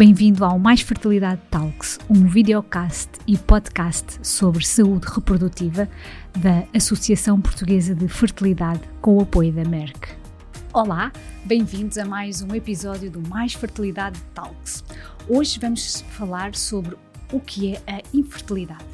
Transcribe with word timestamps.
Bem-vindo 0.00 0.46
ao 0.46 0.58
Mais 0.58 0.80
Fertilidade 0.80 1.42
Talks, 1.50 1.98
um 2.08 2.26
videocast 2.26 3.10
e 3.26 3.36
podcast 3.36 4.26
sobre 4.26 4.64
saúde 4.64 5.06
reprodutiva 5.06 5.86
da 6.38 6.66
Associação 6.74 7.38
Portuguesa 7.38 7.94
de 7.94 8.08
Fertilidade 8.08 8.80
com 9.02 9.18
o 9.18 9.20
apoio 9.20 9.52
da 9.52 9.62
Merck. 9.62 10.08
Olá, 10.72 11.12
bem-vindos 11.44 11.98
a 11.98 12.06
mais 12.06 12.40
um 12.40 12.54
episódio 12.54 13.10
do 13.10 13.20
Mais 13.28 13.52
Fertilidade 13.52 14.18
Talks. 14.32 14.82
Hoje 15.28 15.60
vamos 15.60 16.00
falar 16.00 16.54
sobre 16.54 16.96
o 17.30 17.38
que 17.38 17.74
é 17.74 17.82
a 17.86 18.00
infertilidade. 18.14 18.86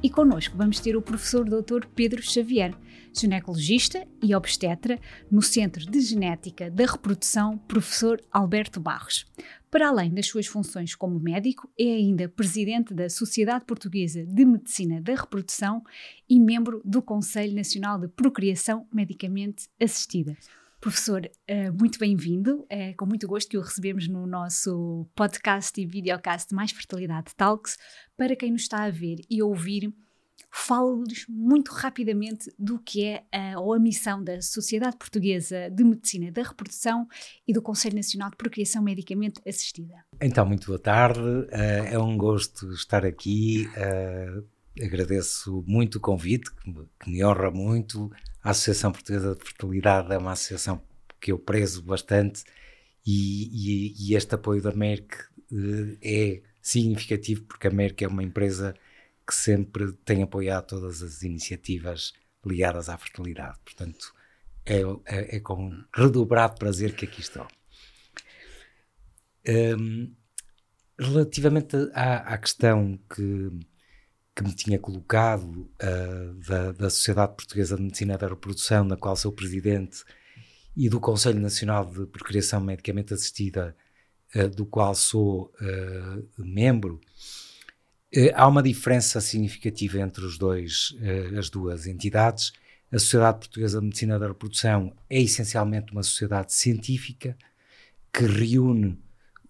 E 0.00 0.08
connosco 0.08 0.56
vamos 0.56 0.78
ter 0.78 0.96
o 0.96 1.02
professor 1.02 1.44
Dr. 1.44 1.86
Pedro 1.92 2.22
Xavier, 2.22 2.72
ginecologista 3.12 4.06
e 4.22 4.32
obstetra 4.32 4.96
no 5.28 5.42
Centro 5.42 5.84
de 5.84 6.00
Genética 6.00 6.70
da 6.70 6.86
Reprodução 6.86 7.58
Professor 7.58 8.20
Alberto 8.30 8.78
Barros. 8.78 9.26
Para 9.72 9.88
além 9.88 10.12
das 10.12 10.26
suas 10.26 10.46
funções 10.46 10.94
como 10.94 11.18
médico, 11.18 11.66
é 11.80 11.84
ainda 11.84 12.28
presidente 12.28 12.92
da 12.92 13.08
Sociedade 13.08 13.64
Portuguesa 13.64 14.22
de 14.22 14.44
Medicina 14.44 15.00
da 15.00 15.14
Reprodução 15.14 15.82
e 16.28 16.38
membro 16.38 16.82
do 16.84 17.00
Conselho 17.00 17.54
Nacional 17.54 17.98
de 17.98 18.06
Procriação 18.06 18.86
Medicamente 18.92 19.70
Assistida. 19.80 20.36
Professor, 20.78 21.26
eh, 21.46 21.70
muito 21.70 21.98
bem-vindo. 21.98 22.66
É 22.68 22.92
com 22.92 23.06
muito 23.06 23.26
gosto 23.26 23.48
que 23.48 23.56
o 23.56 23.62
recebemos 23.62 24.06
no 24.08 24.26
nosso 24.26 25.08
podcast 25.14 25.80
e 25.80 25.86
videocast 25.86 26.54
Mais 26.54 26.70
Fertilidade 26.70 27.34
Talks. 27.34 27.78
Para 28.14 28.36
quem 28.36 28.50
nos 28.52 28.62
está 28.62 28.82
a 28.84 28.90
ver 28.90 29.20
e 29.30 29.42
ouvir, 29.42 29.90
falo-lhes 30.54 31.24
muito 31.26 31.72
rapidamente 31.72 32.52
do 32.58 32.78
que 32.78 33.06
é 33.06 33.24
a, 33.32 33.58
ou 33.58 33.72
a 33.72 33.78
missão 33.78 34.22
da 34.22 34.42
Sociedade 34.42 34.98
Portuguesa 34.98 35.70
de 35.70 35.82
Medicina 35.82 36.30
da 36.30 36.42
Reprodução 36.42 37.08
e 37.48 37.54
do 37.54 37.62
Conselho 37.62 37.96
Nacional 37.96 38.28
de 38.30 38.36
Procriação 38.36 38.82
Medicamente 38.82 39.40
Assistida. 39.48 40.04
Então, 40.20 40.44
muito 40.44 40.66
boa 40.66 40.78
tarde, 40.78 41.20
uh, 41.20 41.48
é 41.50 41.98
um 41.98 42.18
gosto 42.18 42.70
estar 42.74 43.06
aqui. 43.06 43.66
Uh, 43.68 44.44
agradeço 44.84 45.64
muito 45.66 45.96
o 45.96 46.00
convite, 46.00 46.50
que 47.00 47.10
me, 47.10 47.24
honra 47.24 47.50
muito. 47.50 48.12
A 48.44 48.50
Associação 48.50 48.92
Portuguesa 48.92 49.34
de 49.34 49.42
Fertilidade 49.42 50.12
é 50.12 50.18
uma 50.18 50.32
associação 50.32 50.82
que 51.18 51.32
eu 51.32 51.38
prezo 51.38 51.82
bastante 51.82 52.44
e, 53.06 53.48
e, 53.52 54.10
e 54.10 54.14
este 54.14 54.34
apoio 54.34 54.60
da 54.60 54.72
Merck 54.72 55.16
é 56.02 56.42
significativo 56.60 57.44
porque 57.44 57.68
a 57.68 57.70
Merck 57.70 58.04
é 58.04 58.08
uma 58.08 58.22
empresa 58.22 58.74
que 59.32 59.36
sempre 59.36 59.94
tem 60.04 60.22
apoiado 60.22 60.66
todas 60.66 61.02
as 61.02 61.22
iniciativas 61.22 62.12
ligadas 62.44 62.90
à 62.90 62.98
fertilidade. 62.98 63.58
Portanto, 63.64 64.12
é, 64.66 64.82
é, 65.06 65.36
é 65.36 65.40
com 65.40 65.72
redobrado 65.94 66.58
prazer 66.58 66.94
que 66.94 67.06
aqui 67.06 67.22
estou. 67.22 67.48
Um, 69.48 70.14
relativamente 70.98 71.76
à, 71.94 72.34
à, 72.34 72.38
questão 72.38 72.98
que, 73.08 73.50
que 74.36 74.44
me 74.44 74.54
tinha 74.54 74.78
colocado 74.78 75.46
uh, 75.82 76.34
da, 76.46 76.72
da, 76.72 76.90
Sociedade 76.90 77.34
Portuguesa 77.34 77.76
de 77.76 77.82
Medicina 77.82 78.18
da 78.18 78.28
Reprodução, 78.28 78.84
na 78.84 78.98
qual 78.98 79.16
sou 79.16 79.32
presidente, 79.32 80.04
e 80.76 80.90
do 80.90 81.00
Conselho 81.00 81.40
Nacional 81.40 81.86
de 81.86 82.06
Procriação 82.06 82.60
Medicamente 82.60 83.14
Assistida, 83.14 83.74
uh, 84.36 84.48
do 84.50 84.66
qual 84.66 84.94
sou 84.94 85.52
uh, 85.60 86.44
membro, 86.44 87.00
há 88.34 88.46
uma 88.46 88.62
diferença 88.62 89.20
significativa 89.22 89.98
entre 89.98 90.24
os 90.24 90.36
dois, 90.36 90.94
eh, 91.00 91.38
as 91.38 91.48
duas 91.48 91.86
entidades. 91.86 92.52
A 92.90 92.98
Sociedade 92.98 93.38
Portuguesa 93.38 93.78
de 93.78 93.86
Medicina 93.86 94.18
da 94.18 94.28
Reprodução 94.28 94.94
é 95.08 95.22
essencialmente 95.22 95.92
uma 95.92 96.02
sociedade 96.02 96.52
científica 96.52 97.36
que 98.12 98.26
reúne 98.26 98.98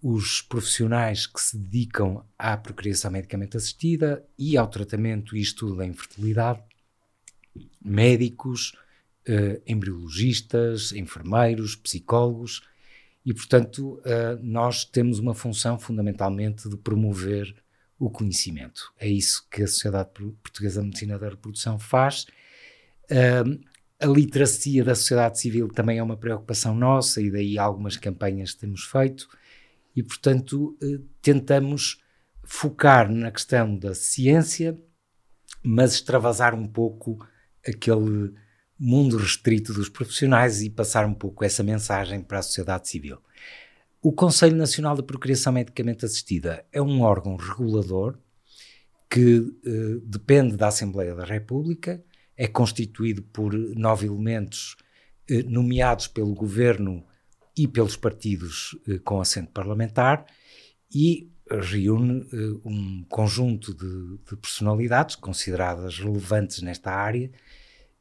os 0.01 0.41
profissionais 0.41 1.27
que 1.27 1.41
se 1.41 1.57
dedicam 1.57 2.25
à 2.39 2.55
procriação 2.55 3.11
medicamente 3.11 3.57
assistida 3.57 4.25
e 4.37 4.55
ao 4.57 4.67
tratamento 4.67 5.35
e 5.35 5.41
estudo 5.41 5.75
da 5.75 5.85
infertilidade, 5.85 6.61
médicos, 7.83 8.73
eh, 9.25 9.61
embriologistas, 9.67 10.93
enfermeiros, 10.93 11.75
psicólogos, 11.75 12.61
e, 13.25 13.33
portanto, 13.33 14.01
nós 14.41 14.83
temos 14.83 15.17
uma 15.17 15.33
função 15.33 15.79
fundamentalmente 15.79 16.67
de 16.67 16.75
promover 16.75 17.62
o 18.05 18.09
conhecimento. 18.09 18.91
É 18.99 19.07
isso 19.07 19.47
que 19.49 19.63
a 19.63 19.67
Sociedade 19.67 20.09
Portuguesa 20.11 20.81
de 20.81 20.87
Medicina 20.87 21.17
da 21.17 21.29
Reprodução 21.29 21.79
faz. 21.79 22.25
a 23.99 24.05
literacia 24.07 24.83
da 24.83 24.95
sociedade 24.95 25.39
civil 25.39 25.69
também 25.69 25.99
é 25.99 26.03
uma 26.03 26.17
preocupação 26.17 26.75
nossa 26.75 27.21
e 27.21 27.31
daí 27.31 27.57
algumas 27.57 27.95
campanhas 27.95 28.53
temos 28.53 28.83
feito 28.83 29.29
e, 29.95 30.03
portanto, 30.03 30.77
uh, 30.81 30.99
tentamos 31.21 32.01
focar 32.43 33.09
na 33.11 33.31
questão 33.31 33.77
da 33.77 33.93
ciência, 33.93 34.77
mas 35.63 35.93
extravasar 35.93 36.53
um 36.53 36.67
pouco 36.67 37.25
aquele 37.65 38.33
mundo 38.77 39.15
restrito 39.15 39.73
dos 39.73 39.87
profissionais 39.87 40.61
e 40.61 40.69
passar 40.69 41.05
um 41.05 41.13
pouco 41.13 41.45
essa 41.45 41.63
mensagem 41.63 42.21
para 42.21 42.39
a 42.39 42.43
sociedade 42.43 42.89
civil. 42.89 43.19
O 44.05 44.11
Conselho 44.11 44.57
Nacional 44.57 44.97
de 44.97 45.03
Procriação 45.03 45.53
Medicamente 45.53 46.03
Assistida 46.03 46.65
é 46.73 46.81
um 46.81 47.03
órgão 47.03 47.37
regulador 47.37 48.19
que 49.09 49.37
eh, 49.65 50.01
depende 50.03 50.57
da 50.57 50.67
Assembleia 50.67 51.15
da 51.15 51.23
República, 51.23 52.03
é 52.35 52.45
constituído 52.45 53.21
por 53.23 53.53
nove 53.53 54.07
elementos 54.07 54.75
eh, 55.29 55.43
nomeados 55.43 56.07
pelo 56.07 56.33
governo 56.33 57.05
e 57.55 57.65
pelos 57.65 57.95
partidos 57.95 58.77
eh, 58.89 58.99
com 59.05 59.21
assento 59.21 59.53
parlamentar 59.53 60.25
e 60.93 61.31
reúne 61.49 62.27
um 62.65 63.05
conjunto 63.07 63.73
de, 63.73 64.17
de, 64.29 64.35
personalidades 64.35 65.15
consideradas 65.15 65.97
relevantes 65.97 66.61
nesta 66.61 66.91
área 66.91 67.31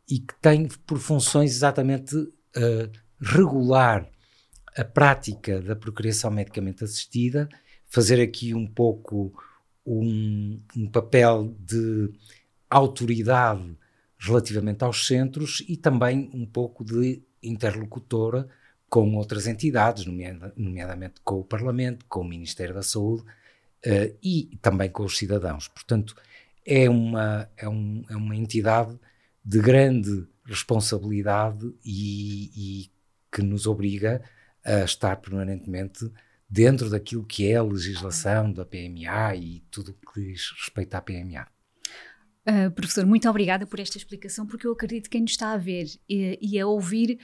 e 0.09 0.19
que 0.19 0.35
tem 0.41 0.67
por 0.85 0.99
funções 0.99 1.53
exatamente 1.53 2.15
regular 3.21 4.09
a 4.77 4.85
prática 4.85 5.61
da 5.61 5.77
procriação 5.77 6.31
medicamente 6.31 6.85
assistida, 6.85 7.49
fazer 7.87 8.21
aqui 8.21 8.55
um 8.55 8.67
pouco 8.67 9.33
um, 9.85 10.61
um 10.77 10.87
papel 10.89 11.55
de 11.59 12.11
autoridade 12.71 13.77
relativamente 14.19 14.83
aos 14.85 15.07
centros 15.07 15.63
e 15.69 15.77
também 15.77 16.31
um 16.33 16.47
pouco 16.47 16.85
de 16.85 17.23
interlocutora 17.43 18.49
com 18.89 19.17
outras 19.17 19.47
entidades, 19.47 20.07
nomeadamente 20.57 21.15
com 21.25 21.41
o 21.41 21.45
Parlamento, 21.45 22.05
com 22.09 22.21
o 22.21 22.29
Ministério 22.29 22.75
da 22.75 22.83
Saúde 22.83 23.23
uh, 23.23 24.17
e 24.23 24.59
também 24.61 24.91
com 24.91 25.03
os 25.03 25.19
cidadãos. 25.19 25.67
Portanto, 25.69 26.15
é 26.65 26.89
uma, 26.89 27.49
é, 27.57 27.69
um, 27.69 28.05
é 28.09 28.17
uma 28.17 28.37
entidade 28.37 28.99
de 29.45 29.59
grande 29.61 30.27
responsabilidade 30.45 31.73
e, 31.85 32.51
e 32.55 32.91
que 33.31 33.43
nos 33.43 33.67
obriga 33.67 34.23
a 34.65 34.85
estar 34.85 35.17
permanentemente 35.17 36.11
dentro 36.49 36.91
daquilo 36.91 37.25
que 37.25 37.49
é 37.49 37.57
a 37.57 37.63
legislação 37.63 38.53
da 38.53 38.65
PMA 38.65 39.35
e 39.37 39.65
tudo 39.71 39.93
o 39.93 40.13
que 40.13 40.21
diz 40.21 40.51
respeito 40.57 40.95
à 40.95 41.01
PMA. 41.01 41.47
Uh, 42.47 42.71
professor, 42.73 43.07
muito 43.07 43.29
obrigada 43.29 43.67
por 43.67 43.79
esta 43.81 43.97
explicação, 43.97 44.47
porque 44.47 44.67
eu 44.67 44.73
acredito 44.73 45.05
que 45.05 45.11
quem 45.11 45.23
nos 45.23 45.31
está 45.31 45.53
a 45.53 45.57
ver 45.57 45.87
e, 46.09 46.39
e 46.43 46.61
a 46.61 46.67
ouvir 46.67 47.19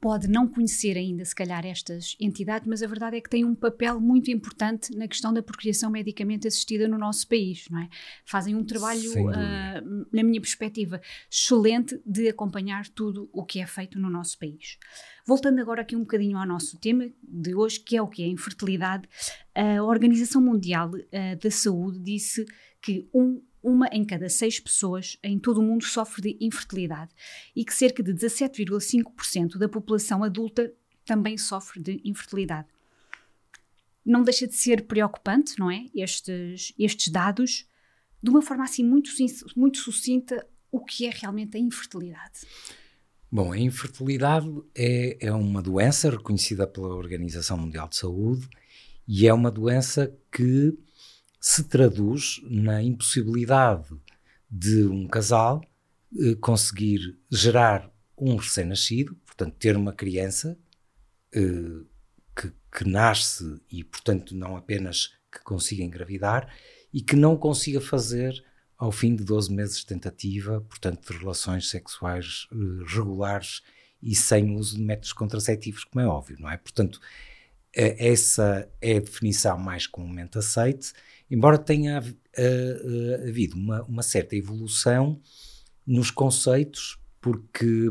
pode 0.00 0.28
não 0.28 0.48
conhecer 0.48 0.96
ainda, 0.96 1.24
se 1.24 1.34
calhar, 1.34 1.66
estas 1.66 2.16
entidades, 2.18 2.66
mas 2.66 2.82
a 2.82 2.86
verdade 2.86 3.16
é 3.16 3.20
que 3.20 3.28
têm 3.28 3.44
um 3.44 3.54
papel 3.54 4.00
muito 4.00 4.30
importante 4.30 4.96
na 4.96 5.06
questão 5.06 5.32
da 5.32 5.42
procriação 5.42 5.90
medicamente 5.90 6.48
assistida 6.48 6.88
no 6.88 6.96
nosso 6.96 7.28
país, 7.28 7.66
não 7.70 7.80
é? 7.80 7.88
Fazem 8.24 8.54
um 8.54 8.64
trabalho, 8.64 9.12
uh, 9.12 10.06
na 10.10 10.22
minha 10.22 10.40
perspectiva, 10.40 11.02
excelente 11.30 12.00
de 12.06 12.28
acompanhar 12.28 12.88
tudo 12.88 13.28
o 13.30 13.44
que 13.44 13.60
é 13.60 13.66
feito 13.66 13.98
no 13.98 14.08
nosso 14.08 14.38
país. 14.38 14.78
Voltando 15.26 15.60
agora 15.60 15.82
aqui 15.82 15.94
um 15.94 16.00
bocadinho 16.00 16.38
ao 16.38 16.46
nosso 16.46 16.78
tema 16.78 17.10
de 17.22 17.54
hoje, 17.54 17.78
que 17.78 17.96
é 17.96 18.02
o 18.02 18.08
que 18.08 18.22
é 18.22 18.26
a 18.26 18.28
infertilidade, 18.30 19.06
a 19.54 19.82
Organização 19.82 20.40
Mundial 20.40 20.90
uh, 20.90 21.38
da 21.42 21.50
Saúde 21.50 21.98
disse 21.98 22.46
que 22.80 23.06
um 23.12 23.42
uma 23.62 23.86
em 23.88 24.04
cada 24.04 24.28
seis 24.28 24.58
pessoas 24.58 25.18
em 25.22 25.38
todo 25.38 25.60
o 25.60 25.62
mundo 25.62 25.84
sofre 25.84 26.22
de 26.22 26.44
infertilidade 26.44 27.12
e 27.54 27.64
que 27.64 27.74
cerca 27.74 28.02
de 28.02 28.12
17,5% 28.12 29.58
da 29.58 29.68
população 29.68 30.22
adulta 30.24 30.72
também 31.04 31.36
sofre 31.36 31.80
de 31.80 32.00
infertilidade. 32.04 32.68
Não 34.04 34.22
deixa 34.22 34.46
de 34.46 34.54
ser 34.54 34.86
preocupante, 34.86 35.58
não 35.58 35.70
é? 35.70 35.86
Estes, 35.94 36.72
estes 36.78 37.08
dados, 37.08 37.66
de 38.22 38.30
uma 38.30 38.42
forma 38.42 38.64
assim 38.64 38.84
muito, 38.84 39.10
muito 39.56 39.78
sucinta, 39.78 40.46
o 40.72 40.84
que 40.84 41.06
é 41.06 41.10
realmente 41.10 41.56
a 41.56 41.60
infertilidade? 41.60 42.40
Bom, 43.30 43.52
a 43.52 43.58
infertilidade 43.58 44.48
é, 44.74 45.26
é 45.26 45.32
uma 45.32 45.62
doença 45.62 46.10
reconhecida 46.10 46.66
pela 46.66 46.94
Organização 46.94 47.58
Mundial 47.58 47.88
de 47.88 47.96
Saúde 47.96 48.48
e 49.06 49.26
é 49.26 49.34
uma 49.34 49.50
doença 49.50 50.16
que 50.32 50.76
se 51.40 51.64
traduz 51.64 52.40
na 52.44 52.82
impossibilidade 52.82 53.88
de 54.50 54.84
um 54.84 55.08
casal 55.08 55.64
eh, 56.18 56.34
conseguir 56.40 57.18
gerar 57.30 57.90
um 58.16 58.36
recém-nascido, 58.36 59.14
portanto, 59.24 59.56
ter 59.58 59.76
uma 59.76 59.92
criança 59.92 60.58
eh, 61.32 61.84
que, 62.36 62.52
que, 62.70 62.84
nasce 62.86 63.60
e, 63.70 63.82
portanto, 63.82 64.36
não 64.36 64.56
apenas 64.56 65.14
que 65.32 65.42
consiga 65.42 65.82
engravidar 65.82 66.52
e 66.92 67.00
que 67.00 67.16
não 67.16 67.36
consiga 67.36 67.80
fazer 67.80 68.44
ao 68.76 68.90
fim 68.90 69.14
de 69.14 69.22
12 69.24 69.52
meses 69.52 69.78
de 69.78 69.86
tentativa, 69.86 70.60
portanto, 70.62 71.12
de 71.12 71.18
relações 71.18 71.68
sexuais 71.68 72.46
uh, 72.50 72.84
regulares 72.86 73.62
e 74.02 74.14
sem 74.14 74.56
uso 74.56 74.76
de 74.76 74.82
métodos 74.82 75.12
contraceptivos, 75.12 75.84
como 75.84 76.02
é 76.02 76.08
óbvio, 76.08 76.38
não 76.40 76.50
é? 76.50 76.56
Portanto, 76.56 76.98
essa 77.74 78.68
é 78.80 78.96
a 78.96 79.00
definição 79.00 79.58
mais 79.58 79.86
comumente 79.86 80.38
aceite, 80.38 80.92
embora 81.30 81.58
tenha 81.58 82.00
uh, 82.00 83.28
havido 83.28 83.56
uma, 83.56 83.82
uma 83.84 84.02
certa 84.02 84.36
evolução 84.36 85.20
nos 85.86 86.10
conceitos, 86.10 86.98
porque 87.20 87.88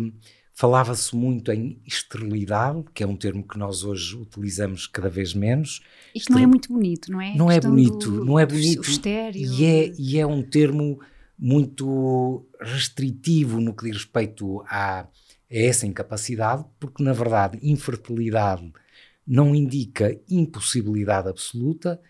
Falava-se 0.60 1.16
muito 1.16 1.54
em 1.54 1.82
esterilidade, 1.88 2.84
que 2.94 3.02
é 3.02 3.08
um 3.08 3.16
termo 3.16 3.48
que 3.48 3.58
nós 3.58 3.86
hoje 3.86 4.18
utilizamos 4.18 4.88
cada 4.88 5.08
vez 5.08 5.34
menos. 5.34 5.80
Isto 6.14 6.34
não 6.34 6.40
é 6.40 6.46
muito 6.46 6.74
bonito, 6.74 7.10
não 7.10 7.22
é? 7.22 7.34
Não 7.34 7.50
é 7.50 7.62
bonito, 7.62 8.12
do, 8.12 8.26
não 8.26 8.38
é 8.38 8.46
bonito. 8.46 8.82
Estéreo. 8.82 9.42
E 9.42 9.64
é, 9.64 9.94
e 9.98 10.20
é 10.20 10.28
um 10.28 10.44
termo 10.44 11.00
muito 11.38 12.46
restritivo 12.60 13.62
no 13.62 13.74
que 13.74 13.86
diz 13.86 13.96
respeito 13.96 14.62
a 14.68 15.08
essa 15.50 15.88
incapacidade, 15.88 16.66
porque 16.78 17.02
na 17.02 17.14
verdade 17.14 17.58
infertilidade 17.64 18.70
não 19.30 19.54
indica 19.54 20.20
impossibilidade 20.28 21.30
absoluta, 21.30 22.02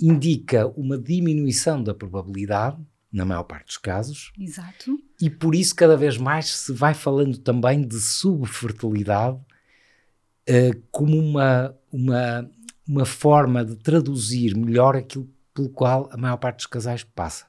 indica 0.00 0.68
uma 0.68 0.96
diminuição 0.96 1.82
da 1.82 1.92
probabilidade, 1.92 2.78
na 3.12 3.24
maior 3.24 3.42
parte 3.42 3.66
dos 3.66 3.78
casos. 3.78 4.32
Exato. 4.38 4.96
E 5.20 5.28
por 5.28 5.56
isso 5.56 5.74
cada 5.74 5.96
vez 5.96 6.16
mais 6.16 6.46
se 6.46 6.72
vai 6.72 6.94
falando 6.94 7.36
também 7.36 7.82
de 7.82 8.00
subfertilidade 8.00 9.36
uh, 9.36 10.82
como 10.92 11.18
uma, 11.18 11.76
uma, 11.90 12.50
uma 12.86 13.04
forma 13.04 13.64
de 13.64 13.74
traduzir 13.76 14.56
melhor 14.56 14.96
aquilo 14.96 15.28
pelo 15.52 15.68
qual 15.68 16.08
a 16.12 16.16
maior 16.16 16.36
parte 16.36 16.58
dos 16.58 16.66
casais 16.66 17.02
passa. 17.02 17.46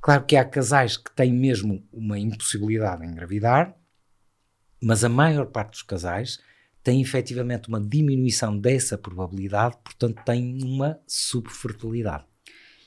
Claro 0.00 0.24
que 0.24 0.36
há 0.36 0.44
casais 0.44 0.96
que 0.96 1.10
têm 1.10 1.32
mesmo 1.32 1.84
uma 1.92 2.18
impossibilidade 2.18 3.04
em 3.04 3.10
engravidar, 3.10 3.76
mas 4.80 5.04
a 5.04 5.08
maior 5.08 5.46
parte 5.46 5.72
dos 5.72 5.82
casais 5.82 6.40
tem 6.82 7.00
efetivamente 7.00 7.68
uma 7.68 7.80
diminuição 7.80 8.58
dessa 8.58 8.98
probabilidade, 8.98 9.76
portanto 9.84 10.22
tem 10.24 10.62
uma 10.62 10.98
subfertilidade. 11.06 12.24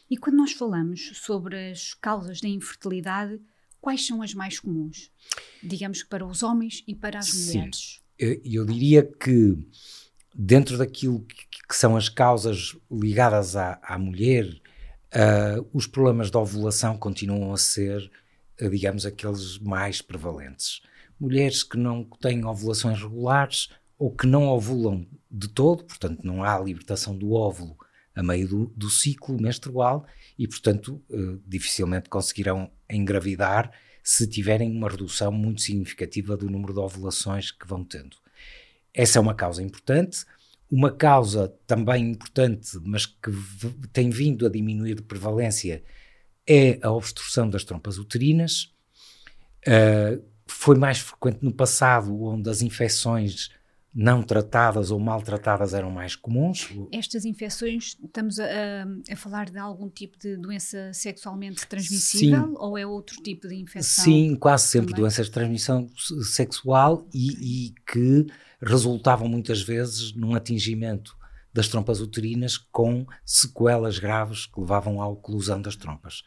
E 0.09 0.17
quando 0.17 0.35
nós 0.35 0.51
falamos 0.51 1.11
sobre 1.15 1.71
as 1.71 1.93
causas 1.93 2.39
da 2.41 2.47
infertilidade, 2.47 3.39
quais 3.81 4.05
são 4.05 4.21
as 4.21 4.33
mais 4.33 4.59
comuns? 4.59 5.11
Digamos 5.63 6.03
que 6.03 6.09
para 6.09 6.25
os 6.25 6.43
homens 6.43 6.83
e 6.87 6.93
para 6.93 7.19
as 7.19 7.27
Sim. 7.27 7.57
mulheres. 7.57 8.01
Eu, 8.19 8.41
eu 8.43 8.65
diria 8.65 9.03
que 9.03 9.57
dentro 10.33 10.77
daquilo 10.77 11.21
que, 11.21 11.35
que 11.67 11.75
são 11.75 11.95
as 11.95 12.09
causas 12.09 12.75
ligadas 12.91 13.55
à, 13.55 13.79
à 13.81 13.97
mulher, 13.97 14.45
uh, 14.45 15.67
os 15.73 15.87
problemas 15.87 16.29
de 16.29 16.37
ovulação 16.37 16.97
continuam 16.97 17.53
a 17.53 17.57
ser, 17.57 18.11
uh, 18.61 18.69
digamos, 18.69 19.05
aqueles 19.05 19.57
mais 19.57 20.01
prevalentes. 20.01 20.81
Mulheres 21.19 21.63
que 21.63 21.77
não 21.77 22.03
têm 22.03 22.45
ovulações 22.45 23.01
regulares 23.01 23.69
ou 23.97 24.11
que 24.11 24.27
não 24.27 24.47
ovulam 24.47 25.05
de 25.29 25.47
todo, 25.47 25.83
portanto, 25.83 26.21
não 26.23 26.43
há 26.43 26.59
libertação 26.59 27.17
do 27.17 27.33
óvulo 27.33 27.77
a 28.15 28.23
meio 28.23 28.47
do, 28.47 28.65
do 28.75 28.89
ciclo 28.89 29.39
menstrual 29.41 30.05
e, 30.37 30.47
portanto, 30.47 31.01
uh, 31.09 31.41
dificilmente 31.45 32.09
conseguirão 32.09 32.71
engravidar 32.89 33.71
se 34.01 34.27
tiverem 34.27 34.71
uma 34.71 34.89
redução 34.89 35.31
muito 35.31 35.61
significativa 35.61 36.37
do 36.37 36.49
número 36.49 36.73
de 36.73 36.79
ovulações 36.79 37.51
que 37.51 37.67
vão 37.67 37.83
tendo. 37.83 38.15
Essa 38.93 39.19
é 39.19 39.21
uma 39.21 39.33
causa 39.33 39.61
importante. 39.61 40.25
Uma 40.71 40.91
causa 40.91 41.53
também 41.67 42.11
importante, 42.11 42.79
mas 42.83 43.05
que 43.05 43.31
tem 43.91 44.09
vindo 44.09 44.45
a 44.45 44.49
diminuir 44.49 44.95
de 44.95 45.01
prevalência, 45.01 45.83
é 46.47 46.79
a 46.81 46.91
obstrução 46.91 47.49
das 47.49 47.63
trompas 47.63 47.97
uterinas. 47.97 48.73
Uh, 49.67 50.23
foi 50.47 50.77
mais 50.77 50.99
frequente 50.99 51.43
no 51.43 51.51
passado, 51.51 52.23
onde 52.23 52.49
as 52.49 52.61
infecções 52.61 53.49
não 53.95 54.21
tratadas 54.21 54.91
ou 54.91 54.99
maltratadas 54.99 55.73
eram 55.73 55.89
mais 55.89 56.17
comuns. 56.17 56.69
Estas 56.91 57.23
infecções, 57.23 57.95
estamos 58.03 58.37
a, 58.39 58.45
a, 59.09 59.15
falar 59.15 59.49
de 59.49 59.57
algum 59.57 59.89
tipo 59.89 60.19
de 60.19 60.35
doença 60.35 60.91
sexualmente 60.93 61.65
transmissível 61.65 62.47
Sim. 62.47 62.53
ou 62.57 62.77
é 62.77 62.85
outro 62.85 63.23
tipo 63.23 63.47
de 63.47 63.55
infecção? 63.55 64.03
Sim, 64.03 64.35
quase 64.35 64.67
sempre 64.67 64.89
também? 64.89 65.03
doenças 65.03 65.27
de 65.27 65.31
transmissão 65.31 65.87
sexual 66.23 67.07
e, 67.13 67.67
e, 67.67 67.73
que 67.89 68.25
resultavam 68.61 69.29
muitas 69.29 69.61
vezes 69.61 70.13
num 70.13 70.35
atingimento 70.35 71.15
das 71.53 71.69
trompas 71.69 72.01
uterinas 72.01 72.57
com 72.57 73.05
sequelas 73.25 73.97
graves 73.97 74.45
que 74.45 74.59
levavam 74.59 75.01
à 75.01 75.07
oclusão 75.07 75.61
das 75.61 75.77
trompas. 75.77 76.21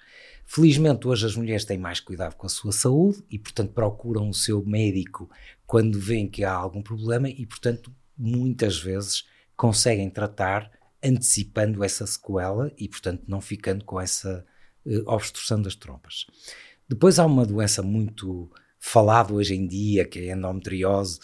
Felizmente, 0.50 1.06
hoje 1.06 1.26
as 1.26 1.36
mulheres 1.36 1.66
têm 1.66 1.76
mais 1.76 2.00
cuidado 2.00 2.34
com 2.34 2.46
a 2.46 2.48
sua 2.48 2.72
saúde 2.72 3.22
e, 3.30 3.38
portanto, 3.38 3.70
procuram 3.74 4.30
o 4.30 4.34
seu 4.34 4.64
médico 4.64 5.30
quando 5.66 6.00
veem 6.00 6.26
que 6.26 6.42
há 6.42 6.54
algum 6.54 6.80
problema 6.80 7.28
e, 7.28 7.44
portanto, 7.44 7.92
muitas 8.16 8.78
vezes 8.78 9.26
conseguem 9.54 10.08
tratar 10.08 10.70
antecipando 11.04 11.84
essa 11.84 12.06
sequela 12.06 12.72
e, 12.78 12.88
portanto, 12.88 13.24
não 13.28 13.42
ficando 13.42 13.84
com 13.84 14.00
essa 14.00 14.42
uh, 14.86 15.12
obstrução 15.12 15.60
das 15.60 15.74
trompas. 15.74 16.26
Depois 16.88 17.18
há 17.18 17.26
uma 17.26 17.44
doença 17.44 17.82
muito 17.82 18.50
falada 18.78 19.34
hoje 19.34 19.54
em 19.54 19.66
dia, 19.66 20.06
que 20.06 20.18
é 20.18 20.32
a 20.32 20.36
endometriose, 20.36 21.20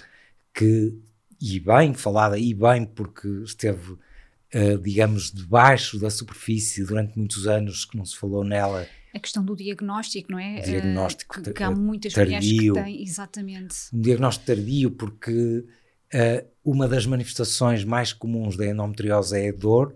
que, 0.53 0.99
e 1.41 1.59
bem 1.59 1.95
falada, 1.95 2.39
e 2.39 2.53
bem 2.53 2.85
porque 2.85 3.27
esteve, 3.43 3.93
uh, 3.93 4.79
digamos, 4.83 5.33
debaixo 5.33 5.99
da 5.99 6.11
superfície 6.11 6.85
durante 6.85 7.17
muitos 7.19 7.47
anos 7.47 7.87
que 7.87 7.97
não 7.97 8.05
se 8.05 8.19
falou 8.19 8.45
nela 8.45 8.87
a 9.15 9.19
questão 9.19 9.45
do 9.45 9.55
diagnóstico, 9.55 10.33
não 10.33 10.39
é? 10.39 10.61
Diagnóstico 10.61 11.39
uh, 11.39 11.43
que, 11.43 11.53
que, 11.53 11.63
há 11.63 11.71
muitas 11.71 12.13
tardio, 12.13 12.35
mulheres 12.35 12.61
que 12.61 12.73
têm, 12.73 13.03
exatamente. 13.03 13.77
Um 13.93 14.01
diagnóstico 14.01 14.47
tardio, 14.47 14.91
porque 14.91 15.65
uh, 16.15 16.47
uma 16.65 16.89
das 16.89 17.07
manifestações 17.07 17.85
mais 17.85 18.13
comuns 18.13 18.57
da 18.57 18.67
endometriose 18.67 19.39
é 19.39 19.51
a 19.51 19.53
dor, 19.53 19.95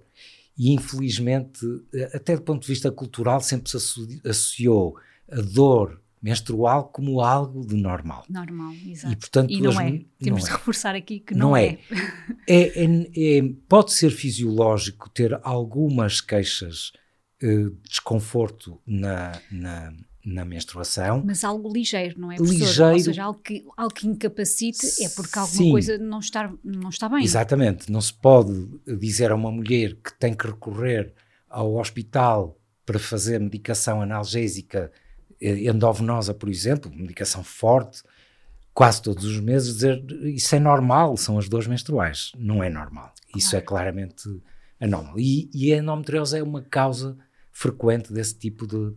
e 0.56 0.73
infelizmente, 0.73 1.65
eh, 1.94 2.11
até 2.17 2.35
do 2.35 2.43
ponto 2.43 2.62
de 2.62 2.69
vista 2.69 2.91
cultural, 2.91 3.41
sempre 3.41 3.70
se 3.70 3.76
associou 4.25 4.99
a 5.31 5.41
dor 5.41 6.00
menstrual 6.21 6.88
como 6.88 7.21
algo 7.21 7.64
de 7.64 7.76
normal. 7.76 8.25
Normal, 8.29 8.73
exato. 8.85 9.12
E, 9.12 9.17
portanto, 9.17 9.50
e 9.53 9.61
não 9.61 9.81
é. 9.81 10.05
Temos 10.21 10.43
não 10.43 10.49
de 10.49 10.50
é. 10.50 10.53
reforçar 10.53 10.97
aqui 10.97 11.21
que 11.21 11.32
não, 11.32 11.50
não 11.50 11.56
é. 11.56 11.79
É. 12.47 12.55
é. 12.55 12.85
é. 12.85 13.38
é. 13.38 13.53
Pode 13.69 13.93
ser 13.93 14.11
fisiológico 14.11 15.09
ter 15.11 15.38
algumas 15.44 16.21
queixas 16.21 16.93
uh, 17.43 17.70
desconforto 17.88 18.80
na, 18.87 19.40
na, 19.50 19.92
na, 20.25 20.45
menstruação. 20.45 21.23
Mas 21.25 21.45
algo 21.45 21.73
ligeiro, 21.73 22.21
não 22.21 22.33
é? 22.33 22.37
Professor? 22.37 22.64
Ligeiro. 22.64 22.92
Ou 22.92 23.00
seja, 23.00 23.23
algo 23.25 23.40
que, 23.40 23.64
algo 23.76 23.95
que 23.95 24.07
incapacite 24.07 24.87
é 25.02 25.09
porque 25.11 25.38
alguma 25.38 25.57
Sim. 25.57 25.71
coisa 25.71 25.99
não 25.99 26.18
está, 26.18 26.52
não 26.64 26.88
está 26.88 27.09
bem. 27.09 27.25
Exatamente. 27.25 27.90
Não 27.90 28.00
se 28.00 28.12
pode 28.12 28.68
dizer 28.99 29.30
a 29.30 29.35
uma 29.35 29.50
mulher 29.50 29.95
que 29.97 30.12
tem 30.18 30.35
que 30.35 30.47
recorrer 30.47 31.12
ao 31.49 31.76
hospital 31.76 32.59
para 32.85 32.99
fazer 32.99 33.38
medicação 33.38 34.00
analgésica 34.00 34.90
eh, 35.40 35.68
endovenosa, 35.68 36.35
por 36.35 36.49
exemplo, 36.49 36.90
medicação 36.95 37.45
forte, 37.45 38.02
quase 38.73 39.02
todos 39.02 39.25
os 39.25 39.40
meses, 39.40 39.75
dizer 39.75 40.04
isso 40.23 40.54
é 40.54 40.61
normal, 40.61 41.16
são 41.16 41.38
as 41.38 41.49
dores 41.49 41.66
menstruais. 41.66 42.33
Não 42.38 42.62
é 42.62 42.71
normal. 42.71 43.12
Isso 43.37 43.57
é 43.57 43.61
claramente 43.61 44.23
anómalo. 44.80 45.18
E, 45.18 45.50
e 45.52 45.73
a 45.73 45.78
endometriose 45.78 46.38
é 46.38 46.42
uma 46.42 46.62
causa 46.62 47.16
frequente 47.59 48.12
desse 48.12 48.38
tipo 48.38 48.69
de, 48.69 48.95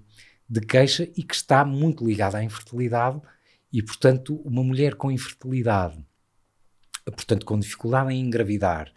de 0.47 0.61
queixa 0.61 1.09
e 1.17 1.23
que 1.23 1.33
está 1.33 1.65
muito 1.65 2.05
ligada 2.05 2.37
à 2.37 2.43
infertilidade 2.43 3.19
e, 3.73 3.81
portanto, 3.81 4.35
uma 4.45 4.63
mulher 4.63 4.93
com 4.93 5.09
infertilidade, 5.11 6.05
portanto, 7.03 7.43
com 7.43 7.57
dificuldade 7.57 8.13
em 8.13 8.21
engravidar 8.21 8.93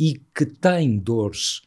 e 0.00 0.14
que 0.34 0.46
tem 0.46 0.98
dores 0.98 1.60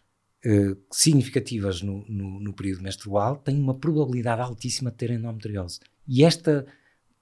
eh, 0.43 0.75
significativas 0.91 1.83
no, 1.83 2.03
no, 2.09 2.39
no, 2.39 2.51
período 2.51 2.81
menstrual, 2.81 3.37
tem 3.37 3.61
uma 3.61 3.77
probabilidade 3.77 4.41
altíssima 4.41 4.89
de 4.89 4.97
ter 4.97 5.11
endometriose. 5.11 5.79
E 6.07 6.23
esta, 6.23 6.65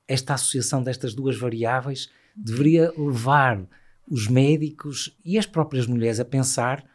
esta 0.07 0.35
associação 0.35 0.81
destas 0.81 1.13
duas 1.13 1.37
variáveis 1.37 2.09
deveria 2.33 2.93
levar 2.97 3.67
os 4.09 4.29
médicos 4.29 5.17
e 5.25 5.37
as 5.37 5.45
próprias 5.45 5.85
mulheres 5.85 6.21
a 6.21 6.25
pensar 6.25 6.85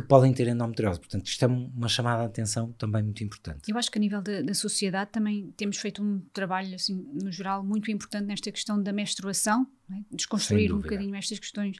que 0.00 0.08
podem 0.08 0.32
ter 0.32 0.46
endometriose. 0.48 1.00
Portanto, 1.00 1.26
isto 1.26 1.44
é 1.44 1.48
uma 1.48 1.88
chamada 1.88 2.22
de 2.22 2.28
atenção 2.28 2.72
também 2.72 3.02
muito 3.02 3.22
importante. 3.24 3.70
Eu 3.70 3.76
acho 3.76 3.90
que 3.90 3.98
a 3.98 4.00
nível 4.00 4.22
da, 4.22 4.42
da 4.42 4.54
sociedade 4.54 5.10
também 5.10 5.52
temos 5.56 5.76
feito 5.78 6.02
um 6.02 6.20
trabalho, 6.32 6.74
assim, 6.74 7.06
no 7.12 7.30
geral, 7.32 7.64
muito 7.64 7.90
importante 7.90 8.26
nesta 8.26 8.50
questão 8.52 8.82
da 8.82 8.92
menstruação, 8.92 9.66
é? 9.90 9.96
desconstruir 10.10 10.72
um 10.72 10.80
bocadinho 10.80 11.14
estas 11.14 11.38
questões 11.38 11.78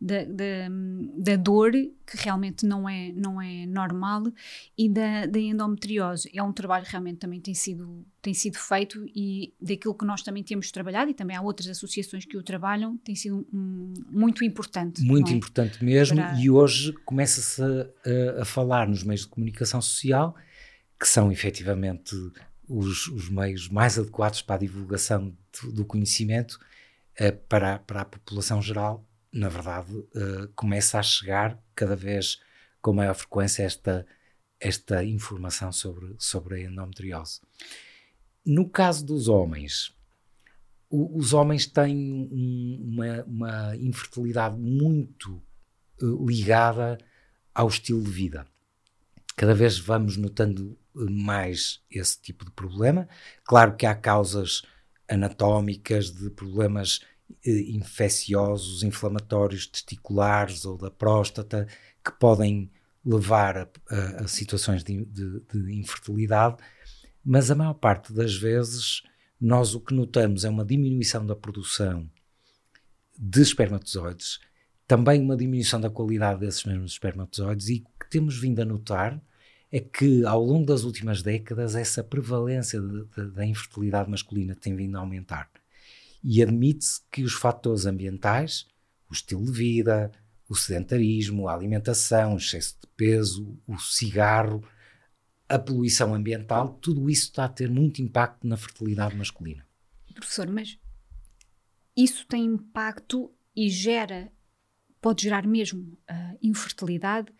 da, 0.00 0.24
da, 0.24 0.68
da, 1.16 1.36
dor, 1.36 1.72
que 1.72 2.16
realmente 2.16 2.66
não 2.66 2.88
é, 2.88 3.12
não 3.12 3.40
é 3.40 3.64
normal, 3.66 4.24
e 4.76 4.88
da, 4.88 5.26
da 5.26 5.38
endometriose. 5.38 6.30
É 6.34 6.42
um 6.42 6.52
trabalho 6.52 6.84
que 6.84 6.90
realmente 6.90 7.18
também 7.18 7.40
tem 7.40 7.54
sido, 7.54 8.04
tem 8.20 8.34
sido 8.34 8.58
feito 8.58 9.06
e 9.14 9.54
daquilo 9.60 9.94
que 9.94 10.04
nós 10.04 10.22
também 10.22 10.42
temos 10.42 10.70
trabalhado, 10.70 11.10
e 11.10 11.14
também 11.14 11.36
há 11.36 11.40
outras 11.40 11.68
associações 11.68 12.24
que 12.24 12.36
o 12.36 12.42
trabalham, 12.42 12.96
tem 12.98 13.14
sido 13.14 13.46
um, 13.52 13.94
muito 14.10 14.44
importante. 14.44 15.02
Muito 15.02 15.32
é? 15.32 15.34
importante 15.34 15.82
mesmo, 15.82 16.16
Para... 16.16 16.38
e 16.40 16.50
hoje 16.50 16.92
começa-se 17.04 17.62
a, 17.62 18.42
a, 18.42 18.44
falar 18.44 18.88
nos 18.88 19.02
meios 19.02 19.22
de 19.22 19.28
comunicação 19.28 19.80
social, 19.80 20.34
que 20.98 21.08
são 21.08 21.32
efetivamente 21.32 22.14
os, 22.68 23.08
os 23.08 23.28
meios 23.28 23.68
mais 23.68 23.98
adequados 23.98 24.42
para 24.42 24.56
a 24.56 24.58
divulgação 24.58 25.34
do, 25.62 25.72
do 25.72 25.84
conhecimento 25.84 26.58
uh, 27.20 27.36
para, 27.48 27.78
para 27.78 28.02
a 28.02 28.04
população 28.04 28.60
geral 28.60 29.04
na 29.34 29.48
verdade, 29.48 29.92
uh, 29.92 30.48
começa 30.54 30.98
a 30.98 31.02
chegar 31.02 31.58
cada 31.74 31.96
vez 31.96 32.40
com 32.80 32.92
maior 32.92 33.14
frequência 33.14 33.64
esta, 33.64 34.06
esta 34.60 35.04
informação 35.04 35.72
sobre, 35.72 36.14
sobre 36.18 36.54
a 36.54 36.60
endometriose. 36.60 37.40
No 38.46 38.68
caso 38.68 39.04
dos 39.04 39.26
homens, 39.26 39.92
o, 40.88 41.18
os 41.18 41.32
homens 41.32 41.66
têm 41.66 42.28
um, 42.30 42.92
uma, 42.92 43.24
uma, 43.24 43.76
infertilidade 43.76 44.56
muito 44.56 45.42
uh, 46.00 46.26
ligada 46.26 46.96
ao 47.52 47.66
estilo 47.66 48.04
de 48.04 48.10
vida. 48.10 48.46
Cada 49.34 49.54
vez 49.54 49.76
vamos 49.76 50.16
notando 50.16 50.78
mais 50.94 51.80
esse 51.90 52.20
tipo 52.20 52.44
de 52.44 52.52
problema. 52.52 53.08
Claro 53.42 53.74
que 53.74 53.84
há 53.84 53.96
causas 53.96 54.62
anatómicas 55.08 56.12
de 56.12 56.30
problemas 56.30 57.00
infecciosos, 57.44 58.82
inflamatórios 58.82 59.66
testiculares 59.66 60.64
ou 60.64 60.76
da 60.76 60.90
próstata, 60.90 61.66
que 62.02 62.12
podem 62.12 62.70
levar 63.04 63.56
a, 63.58 63.68
a, 63.90 64.24
a 64.24 64.28
situações 64.28 64.82
de, 64.82 65.04
de, 65.04 65.40
de, 65.40 65.74
infertilidade, 65.74 66.56
mas 67.24 67.50
a 67.50 67.54
maior 67.54 67.74
parte 67.74 68.12
das 68.12 68.34
vezes 68.34 69.02
nós 69.40 69.74
o 69.74 69.80
que 69.80 69.92
notamos 69.92 70.44
é 70.44 70.48
uma 70.48 70.64
diminuição 70.64 71.26
da 71.26 71.36
produção 71.36 72.08
de 73.18 73.42
espermatozoides, 73.42 74.40
também 74.86 75.20
uma 75.20 75.36
diminuição 75.36 75.80
da 75.80 75.90
qualidade 75.90 76.40
desses 76.40 76.64
mesmos 76.64 76.92
espermatozoides, 76.92 77.68
e 77.68 77.84
o 77.84 77.98
que 77.98 78.10
temos 78.10 78.38
vindo 78.38 78.60
a 78.60 78.64
notar 78.64 79.20
é 79.70 79.80
que 79.80 80.24
ao 80.24 80.42
longo 80.42 80.66
das 80.66 80.84
últimas 80.84 81.20
décadas 81.22 81.74
essa 81.74 82.02
prevalência 82.02 82.80
da 83.34 83.44
infertilidade 83.44 84.10
masculina 84.10 84.54
tem 84.54 84.74
vindo 84.74 84.96
a 84.96 85.00
aumentar 85.00 85.50
e 86.24 86.42
admite-se 86.42 87.02
que 87.12 87.22
os 87.22 87.34
fatores 87.34 87.84
ambientais, 87.84 88.66
o 89.10 89.12
estilo 89.12 89.44
de 89.44 89.52
vida, 89.52 90.10
o 90.48 90.54
sedentarismo, 90.54 91.46
a 91.46 91.54
alimentação, 91.54 92.34
o 92.34 92.38
excesso 92.38 92.78
de 92.80 92.86
peso, 92.96 93.60
o 93.66 93.78
cigarro, 93.78 94.66
a 95.46 95.58
poluição 95.58 96.14
ambiental, 96.14 96.78
tudo 96.80 97.10
isso 97.10 97.24
está 97.24 97.44
a 97.44 97.48
ter 97.48 97.70
muito 97.70 98.00
impacto 98.00 98.46
na 98.46 98.56
fertilidade 98.56 99.14
masculina. 99.14 99.66
Professor, 100.14 100.48
mas 100.48 100.78
isso 101.94 102.26
tem 102.26 102.44
impacto 102.44 103.30
e 103.54 103.68
gera, 103.68 104.32
pode 105.00 105.22
gerar 105.22 105.46
mesmo 105.46 105.98
uh, 106.10 106.38
infertilidade 106.42 107.32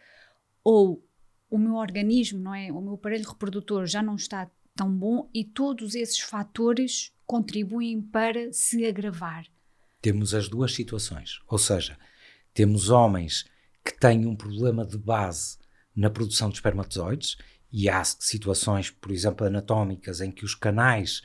ou 0.63 1.09
o 1.49 1.57
meu 1.59 1.75
organismo, 1.75 2.39
não 2.39 2.55
é? 2.55 2.71
O 2.71 2.81
meu 2.81 2.95
aparelho 2.95 3.29
reprodutor 3.29 3.87
já 3.87 4.03
não 4.03 4.17
está 4.17 4.51
tão 4.75 4.91
bom 4.91 5.29
e 5.33 5.45
todos 5.45 5.95
esses 5.95 6.21
fatores 6.21 7.13
contribuem 7.27 8.03
para 8.03 8.53
se 8.53 8.85
agravar. 8.85 9.47
Temos 10.01 10.35
as 10.35 10.49
duas 10.49 10.75
situações, 10.75 11.41
ou 11.49 11.59
seja, 11.59 11.97
temos 12.53 12.91
homens 12.91 13.47
que 13.85 13.99
têm 13.99 14.27
um 14.27 14.37
problema 14.37 14.85
de 14.85 14.99
base 14.99 15.59
na 15.95 16.11
produção 16.11 16.49
de 16.49 16.57
espermatozoides 16.57 17.37
e 17.73 17.89
há 17.89 18.03
situações, 18.05 18.91
por 18.91 19.11
exemplo, 19.11 19.47
anatómicas 19.47 20.21
em 20.21 20.31
que 20.31 20.45
os 20.45 20.55
canais 20.55 21.23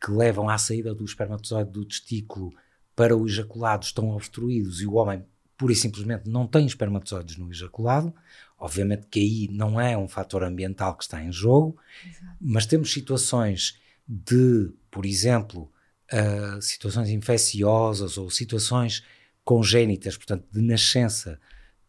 que 0.00 0.10
levam 0.10 0.48
à 0.48 0.56
saída 0.56 0.94
do 0.94 1.04
espermatozoide 1.04 1.70
do 1.70 1.84
testículo 1.84 2.54
para 2.94 3.16
o 3.16 3.26
ejaculado 3.26 3.84
estão 3.84 4.10
obstruídos 4.10 4.80
e 4.80 4.86
o 4.86 4.94
homem 4.94 5.24
pura 5.56 5.72
e 5.72 5.76
simplesmente 5.76 6.28
não 6.28 6.46
tem 6.46 6.64
espermatozoides 6.64 7.36
no 7.36 7.50
ejaculado. 7.50 8.14
Obviamente 8.60 9.06
que 9.06 9.18
aí 9.18 9.48
não 9.50 9.80
é 9.80 9.96
um 9.96 10.06
fator 10.06 10.44
ambiental 10.44 10.94
que 10.94 11.04
está 11.04 11.24
em 11.24 11.32
jogo, 11.32 11.78
Exato. 12.06 12.36
mas 12.38 12.66
temos 12.66 12.92
situações 12.92 13.80
de, 14.06 14.70
por 14.90 15.06
exemplo, 15.06 15.72
uh, 16.12 16.60
situações 16.60 17.08
infecciosas 17.08 18.18
ou 18.18 18.28
situações 18.28 19.02
congénitas, 19.42 20.16
portanto, 20.16 20.46
de 20.52 20.60
nascença, 20.60 21.40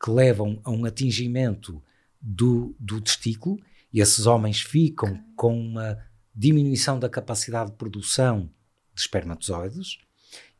que 0.02 0.10
levam 0.10 0.62
a 0.64 0.72
um 0.72 0.86
atingimento 0.86 1.84
do, 2.22 2.76
do 2.80 3.02
testículo, 3.02 3.60
e 3.92 4.00
esses 4.00 4.26
homens 4.26 4.62
ficam 4.62 5.22
com 5.36 5.60
uma 5.60 5.98
diminuição 6.34 6.98
da 6.98 7.10
capacidade 7.10 7.72
de 7.72 7.78
produção 7.78 8.50
de 8.96 9.02
espermatozoides 9.02 9.98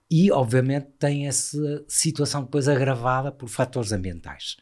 e, 0.10 0.30
obviamente, 0.30 0.88
tem 1.00 1.28
essa 1.28 1.86
situação 1.88 2.44
depois 2.44 2.68
agravada 2.68 3.32
por 3.32 3.48
fatores 3.48 3.94
ambientais. 3.94 4.58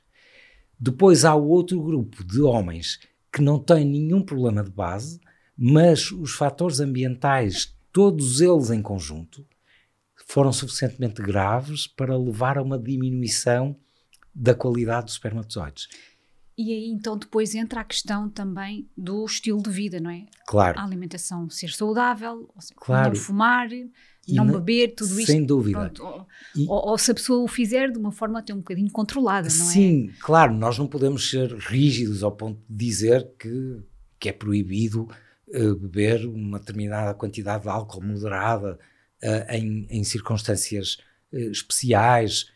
Depois 0.79 1.25
há 1.25 1.35
o 1.35 1.47
outro 1.47 1.81
grupo 1.81 2.23
de 2.23 2.41
homens 2.41 2.99
que 3.31 3.41
não 3.41 3.59
têm 3.59 3.85
nenhum 3.85 4.23
problema 4.23 4.63
de 4.63 4.71
base, 4.71 5.19
mas 5.57 6.11
os 6.11 6.31
fatores 6.33 6.79
ambientais, 6.79 7.75
todos 7.91 8.39
eles 8.39 8.69
em 8.69 8.81
conjunto, 8.81 9.45
foram 10.25 10.53
suficientemente 10.53 11.21
graves 11.21 11.85
para 11.87 12.17
levar 12.17 12.57
a 12.57 12.63
uma 12.63 12.77
diminuição 12.77 13.75
da 14.33 14.53
qualidade 14.53 15.05
dos 15.05 15.13
espermatozoides. 15.15 15.87
E 16.57 16.73
aí 16.73 16.89
então 16.89 17.17
depois 17.17 17.55
entra 17.55 17.81
a 17.81 17.85
questão 17.85 18.29
também 18.29 18.87
do 18.95 19.25
estilo 19.25 19.61
de 19.61 19.69
vida, 19.69 19.99
não 19.99 20.09
é? 20.09 20.25
Claro. 20.45 20.77
A 20.77 20.83
alimentação 20.83 21.49
ser 21.49 21.69
saudável, 21.69 22.49
claro. 22.75 23.09
não 23.09 23.15
fumar, 23.15 23.69
não 24.35 24.45
beber, 24.45 24.95
tudo 24.95 25.09
sem 25.09 25.19
isto. 25.19 25.31
Sem 25.31 25.45
dúvida. 25.45 25.79
Pronto, 25.79 26.03
ou, 26.03 26.27
e, 26.55 26.67
ou, 26.67 26.89
ou, 26.89 26.97
se 26.97 27.11
a 27.11 27.13
pessoa 27.13 27.43
o 27.43 27.47
fizer 27.47 27.91
de 27.91 27.97
uma 27.97 28.11
forma 28.11 28.39
até 28.39 28.53
um 28.53 28.57
bocadinho 28.57 28.91
controlada, 28.91 29.47
não 29.47 29.55
sim, 29.55 29.61
é? 29.61 29.71
Sim, 29.71 30.13
claro, 30.21 30.53
nós 30.53 30.77
não 30.77 30.87
podemos 30.87 31.29
ser 31.29 31.53
rígidos 31.53 32.23
ao 32.23 32.31
ponto 32.31 32.59
de 32.69 32.85
dizer 32.85 33.29
que, 33.37 33.81
que 34.19 34.29
é 34.29 34.31
proibido 34.31 35.07
uh, 35.47 35.75
beber 35.75 36.25
uma 36.25 36.59
determinada 36.59 37.13
quantidade 37.13 37.63
de 37.63 37.69
álcool 37.69 38.03
moderada 38.03 38.79
uh, 39.23 39.53
em, 39.53 39.87
em 39.89 40.03
circunstâncias 40.03 40.97
uh, 41.31 41.51
especiais. 41.51 42.51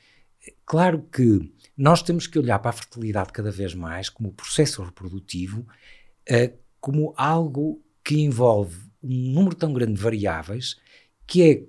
Claro 0.65 1.05
que 1.11 1.51
nós 1.77 2.01
temos 2.01 2.27
que 2.27 2.37
olhar 2.37 2.59
para 2.59 2.69
a 2.69 2.73
fertilidade 2.73 3.31
cada 3.31 3.51
vez 3.51 3.73
mais 3.73 4.09
como 4.09 4.33
processo 4.33 4.83
reprodutivo, 4.83 5.65
como 6.79 7.13
algo 7.17 7.81
que 8.03 8.19
envolve 8.21 8.77
um 9.01 9.31
número 9.31 9.55
tão 9.55 9.73
grande 9.73 9.93
de 9.93 10.01
variáveis 10.01 10.77
que 11.27 11.67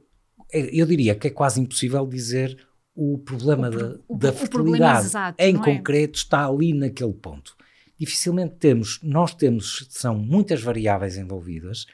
é, 0.53 0.59
é 0.59 0.81
eu 0.81 0.87
diria 0.87 1.15
que 1.15 1.29
é 1.29 1.31
quase 1.31 1.61
impossível 1.61 2.07
dizer 2.07 2.57
o 2.95 3.19
problema 3.19 3.69
o, 3.69 3.71
da, 3.71 3.99
o, 4.09 4.17
da 4.17 4.33
fertilidade 4.33 5.07
exato, 5.07 5.43
em 5.43 5.57
é? 5.57 5.59
concreto 5.59 6.19
é? 6.19 6.23
está 6.23 6.47
ali 6.47 6.73
naquele 6.73 7.13
ponto. 7.13 7.57
Dificilmente 7.99 8.57
temos, 8.57 9.01
nós 9.03 9.35
temos, 9.35 9.87
são 9.91 10.17
muitas 10.17 10.63
variáveis 10.63 11.17
envolvidas 11.17 11.87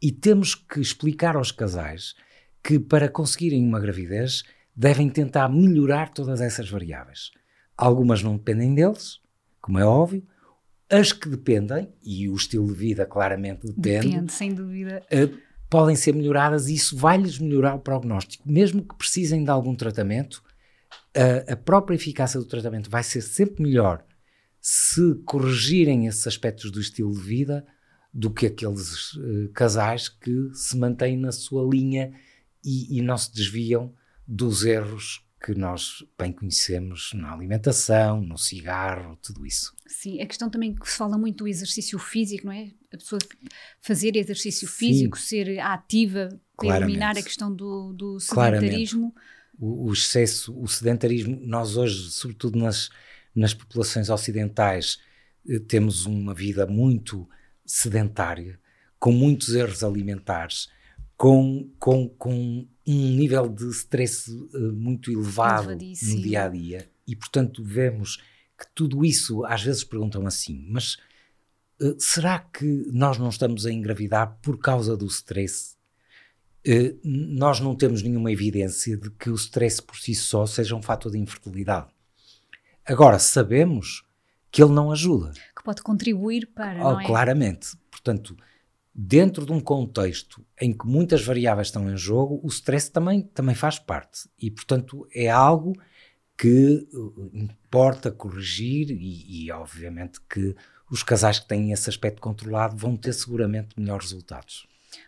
e 0.00 0.10
temos 0.10 0.54
que 0.54 0.80
explicar 0.80 1.36
aos 1.36 1.52
casais 1.52 2.14
que 2.62 2.78
para 2.78 3.08
conseguirem 3.08 3.66
uma 3.66 3.80
gravidez 3.80 4.42
devem 4.74 5.08
tentar 5.08 5.48
melhorar 5.48 6.10
todas 6.10 6.40
essas 6.40 6.68
variáveis. 6.68 7.30
Algumas 7.76 8.22
não 8.22 8.36
dependem 8.36 8.74
deles, 8.74 9.20
como 9.60 9.78
é 9.78 9.84
óbvio, 9.84 10.26
as 10.90 11.12
que 11.12 11.28
dependem, 11.28 11.88
e 12.02 12.28
o 12.28 12.34
estilo 12.34 12.66
de 12.66 12.74
vida 12.74 13.06
claramente 13.06 13.66
depende. 13.66 14.08
Depende, 14.08 14.32
sem 14.32 14.52
dúvida. 14.52 15.02
Podem 15.72 15.96
ser 15.96 16.14
melhoradas 16.14 16.68
e 16.68 16.74
isso 16.74 16.94
vai-lhes 16.94 17.38
melhorar 17.38 17.74
o 17.74 17.80
prognóstico. 17.80 18.44
Mesmo 18.46 18.82
que 18.82 18.94
precisem 18.94 19.42
de 19.42 19.50
algum 19.50 19.74
tratamento, 19.74 20.42
a, 21.16 21.54
a 21.54 21.56
própria 21.56 21.94
eficácia 21.94 22.38
do 22.38 22.44
tratamento 22.44 22.90
vai 22.90 23.02
ser 23.02 23.22
sempre 23.22 23.62
melhor 23.62 24.04
se 24.60 25.14
corrigirem 25.24 26.06
esses 26.06 26.26
aspectos 26.26 26.70
do 26.70 26.78
estilo 26.78 27.10
de 27.14 27.22
vida 27.22 27.66
do 28.12 28.30
que 28.30 28.44
aqueles 28.44 29.14
uh, 29.14 29.48
casais 29.54 30.10
que 30.10 30.50
se 30.52 30.76
mantêm 30.76 31.16
na 31.16 31.32
sua 31.32 31.66
linha 31.66 32.12
e, 32.62 32.98
e 32.98 33.00
não 33.00 33.16
se 33.16 33.32
desviam 33.32 33.94
dos 34.28 34.66
erros 34.66 35.24
que 35.42 35.54
nós 35.54 36.04
bem 36.18 36.32
conhecemos 36.32 37.12
na 37.14 37.32
alimentação, 37.32 38.20
no 38.20 38.36
cigarro, 38.36 39.18
tudo 39.22 39.46
isso. 39.46 39.74
Sim, 39.86 40.20
a 40.20 40.26
questão 40.26 40.50
também 40.50 40.74
que 40.74 40.88
se 40.88 40.98
fala 40.98 41.16
muito 41.16 41.38
do 41.38 41.48
exercício 41.48 41.98
físico, 41.98 42.46
não 42.46 42.52
é? 42.52 42.70
A 42.92 42.96
pessoa 42.96 43.18
fazer 43.80 44.16
exercício 44.16 44.68
físico, 44.68 45.18
Sim. 45.18 45.24
ser 45.24 45.60
ativa, 45.60 46.28
para 46.56 46.76
eliminar 46.76 47.16
a 47.16 47.22
questão 47.22 47.54
do, 47.54 47.92
do 47.92 48.20
sedentarismo. 48.20 49.14
O, 49.58 49.88
o, 49.88 49.92
excesso, 49.92 50.58
o 50.58 50.66
sedentarismo, 50.68 51.38
nós 51.42 51.76
hoje, 51.76 52.10
sobretudo 52.10 52.58
nas, 52.58 52.90
nas 53.34 53.54
populações 53.54 54.10
ocidentais, 54.10 54.98
eh, 55.48 55.58
temos 55.58 56.06
uma 56.06 56.34
vida 56.34 56.66
muito 56.66 57.28
sedentária, 57.64 58.58
com 58.98 59.12
muitos 59.12 59.54
erros 59.54 59.82
alimentares, 59.82 60.68
com, 61.16 61.70
com, 61.78 62.08
com 62.08 62.66
um 62.86 63.16
nível 63.16 63.48
de 63.48 63.68
stress 63.70 64.30
uh, 64.30 64.72
muito 64.72 65.10
elevado 65.10 65.70
no 65.70 65.76
dia 65.76 66.44
a 66.44 66.48
dia 66.48 66.90
e, 67.06 67.14
portanto, 67.14 67.62
vemos 67.64 68.16
que 68.58 68.66
tudo 68.74 69.04
isso, 69.04 69.44
às 69.44 69.62
vezes 69.62 69.84
perguntam 69.84 70.26
assim, 70.26 70.64
mas 70.68 70.96
será 71.98 72.38
que 72.38 72.64
nós 72.92 73.18
não 73.18 73.28
estamos 73.28 73.66
a 73.66 73.72
engravidar 73.72 74.38
por 74.42 74.58
causa 74.58 74.96
do 74.96 75.06
stress? 75.06 75.76
Uh, 76.66 76.98
nós 77.02 77.58
não 77.58 77.74
temos 77.74 78.02
nenhuma 78.02 78.30
evidência 78.30 78.96
de 78.96 79.10
que 79.10 79.28
o 79.30 79.34
stress 79.34 79.82
por 79.82 79.96
si 79.96 80.14
só 80.14 80.46
seja 80.46 80.76
um 80.76 80.82
fator 80.82 81.10
de 81.10 81.18
infertilidade. 81.18 81.88
Agora, 82.84 83.18
sabemos 83.18 84.04
que 84.50 84.62
ele 84.62 84.72
não 84.72 84.92
ajuda. 84.92 85.32
Que 85.56 85.62
pode 85.64 85.82
contribuir 85.82 86.46
para. 86.54 86.86
Oh, 86.86 87.00
é? 87.00 87.06
Claramente. 87.06 87.76
Portanto, 87.90 88.36
dentro 88.94 89.46
de 89.46 89.52
um 89.52 89.60
contexto 89.60 90.44
em 90.60 90.72
que 90.72 90.86
muitas 90.86 91.24
variáveis 91.24 91.68
estão 91.68 91.90
em 91.90 91.96
jogo, 91.96 92.40
o 92.42 92.48
stress 92.48 92.90
também, 92.90 93.22
também 93.22 93.54
faz 93.54 93.78
parte. 93.78 94.28
E, 94.38 94.50
portanto, 94.50 95.06
é 95.14 95.28
algo 95.28 95.72
que 96.36 96.88
uh, 96.92 97.30
importa 97.32 98.10
corrigir 98.10 98.90
e, 98.90 99.46
e, 99.46 99.52
obviamente, 99.52 100.20
que 100.28 100.54
os 100.92 101.02
casais 101.02 101.38
que 101.38 101.48
têm 101.48 101.72
esse 101.72 101.88
aspecto 101.88 102.20
controlado 102.20 102.76
vão 102.76 102.98
ter 102.98 103.14
seguramente 103.14 103.70
melhores 103.78 104.10
resultados. 104.10 104.66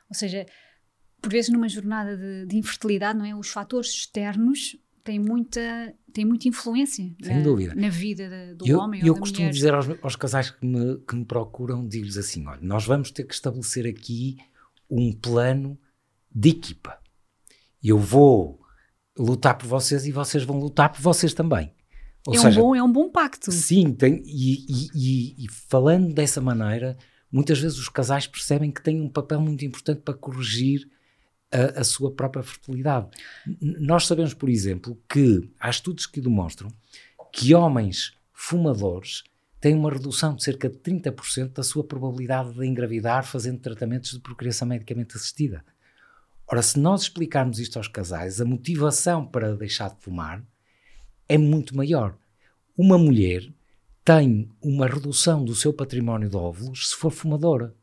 Ou 0.08 0.16
seja, 0.16 0.46
por 1.20 1.30
vezes 1.30 1.52
numa 1.52 1.68
jornada 1.68 2.16
de, 2.16 2.46
de 2.46 2.56
infertilidade, 2.56 3.18
não 3.18 3.26
é? 3.26 3.34
Os 3.36 3.50
fatores 3.50 3.90
externos 3.90 4.78
têm 5.04 5.18
muita, 5.18 5.94
têm 6.10 6.24
muita 6.24 6.48
influência 6.48 7.14
Sem 7.22 7.36
na, 7.36 7.42
dúvida. 7.42 7.74
na 7.74 7.90
vida 7.90 8.30
de, 8.30 8.54
do 8.54 8.66
eu, 8.66 8.78
homem 8.78 9.06
eu 9.06 9.12
ou 9.12 9.20
costumo 9.20 9.42
mulher. 9.42 9.52
dizer 9.52 9.74
aos, 9.74 9.86
aos 10.02 10.16
casais 10.16 10.50
que 10.50 10.64
me, 10.64 10.96
que 11.06 11.14
me 11.14 11.26
procuram, 11.26 11.86
digo-lhes 11.86 12.16
assim, 12.16 12.46
olha, 12.46 12.62
nós 12.62 12.86
vamos 12.86 13.10
ter 13.10 13.24
que 13.24 13.34
estabelecer 13.34 13.86
aqui 13.86 14.38
um 14.88 15.12
plano 15.12 15.78
de 16.34 16.48
equipa. 16.48 16.98
Eu 17.82 17.98
vou 17.98 18.58
lutar 19.18 19.58
por 19.58 19.66
vocês 19.66 20.06
e 20.06 20.12
vocês 20.12 20.44
vão 20.44 20.58
lutar 20.58 20.90
por 20.90 21.02
vocês 21.02 21.34
também. 21.34 21.74
Ou 22.26 22.34
é, 22.34 22.38
seja, 22.38 22.60
um 22.60 22.62
bom, 22.62 22.76
é 22.76 22.82
um 22.82 22.92
bom 22.92 23.10
pacto. 23.10 23.52
Sim, 23.52 23.92
tem, 23.92 24.22
e, 24.24 24.64
e, 24.68 24.88
e, 24.94 25.44
e, 25.44 25.48
falando 25.50 26.12
dessa 26.12 26.40
maneira, 26.40 26.96
muitas 27.30 27.58
vezes 27.58 27.78
os 27.78 27.88
casais 27.88 28.26
percebem 28.26 28.70
que 28.70 28.82
têm 28.82 29.00
um 29.00 29.08
papel 29.08 29.40
muito 29.40 29.64
importante 29.64 30.00
para 30.00 30.14
corrigir 30.14 30.88
a, 31.52 31.80
a 31.80 31.84
sua 31.84 32.10
própria 32.10 32.42
fertilidade. 32.42 33.08
Nós 33.60 34.06
sabemos, 34.06 34.32
por 34.32 34.48
exemplo, 34.48 34.98
que 35.08 35.50
há 35.60 35.68
estudos 35.68 36.06
que 36.06 36.20
demonstram 36.20 36.70
que 37.32 37.54
homens 37.54 38.12
fumadores 38.32 39.24
têm 39.60 39.74
uma 39.74 39.90
redução 39.90 40.34
de 40.34 40.42
cerca 40.42 40.68
de 40.68 40.76
30% 40.78 41.52
da 41.52 41.62
sua 41.62 41.84
probabilidade 41.84 42.52
de 42.52 42.66
engravidar 42.66 43.24
fazendo 43.24 43.60
tratamentos 43.60 44.12
de 44.12 44.20
procriação 44.20 44.68
medicamente 44.68 45.16
assistida. 45.16 45.64
Ora, 46.46 46.60
se 46.60 46.78
nós 46.78 47.02
explicarmos 47.02 47.58
isto 47.58 47.78
aos 47.78 47.88
casais, 47.88 48.40
a 48.40 48.44
motivação 48.44 49.26
para 49.26 49.56
deixar 49.56 49.88
de 49.88 49.96
fumar 50.00 50.44
é 51.28 51.38
muito 51.38 51.76
maior. 51.76 52.16
Uma 52.76 52.98
mulher 52.98 53.48
tem 54.04 54.50
uma 54.60 54.86
redução 54.86 55.44
do 55.44 55.54
seu 55.54 55.72
património 55.72 56.28
de 56.28 56.36
óvulos 56.36 56.90
se 56.90 56.96
for 56.96 57.10
fumadora, 57.10 57.74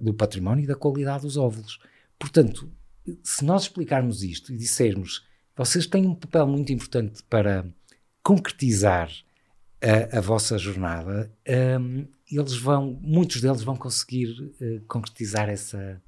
do 0.00 0.14
património 0.14 0.64
e 0.64 0.66
da 0.66 0.74
qualidade 0.74 1.22
dos 1.22 1.36
óvulos. 1.36 1.78
Portanto, 2.18 2.70
se 3.22 3.44
nós 3.44 3.62
explicarmos 3.62 4.22
isto 4.22 4.52
e 4.52 4.56
dissermos 4.56 5.26
vocês 5.56 5.86
têm 5.86 6.06
um 6.06 6.14
papel 6.14 6.46
muito 6.46 6.72
importante 6.72 7.22
para 7.22 7.64
concretizar 8.22 9.10
a, 9.80 10.18
a 10.18 10.20
vossa 10.20 10.58
jornada, 10.58 11.30
um, 11.80 12.06
eles 12.30 12.56
vão, 12.56 12.98
muitos 13.00 13.40
deles 13.40 13.62
vão 13.62 13.76
conseguir 13.76 14.30
uh, 14.60 14.80
concretizar 14.88 15.48
essa, 15.48 16.02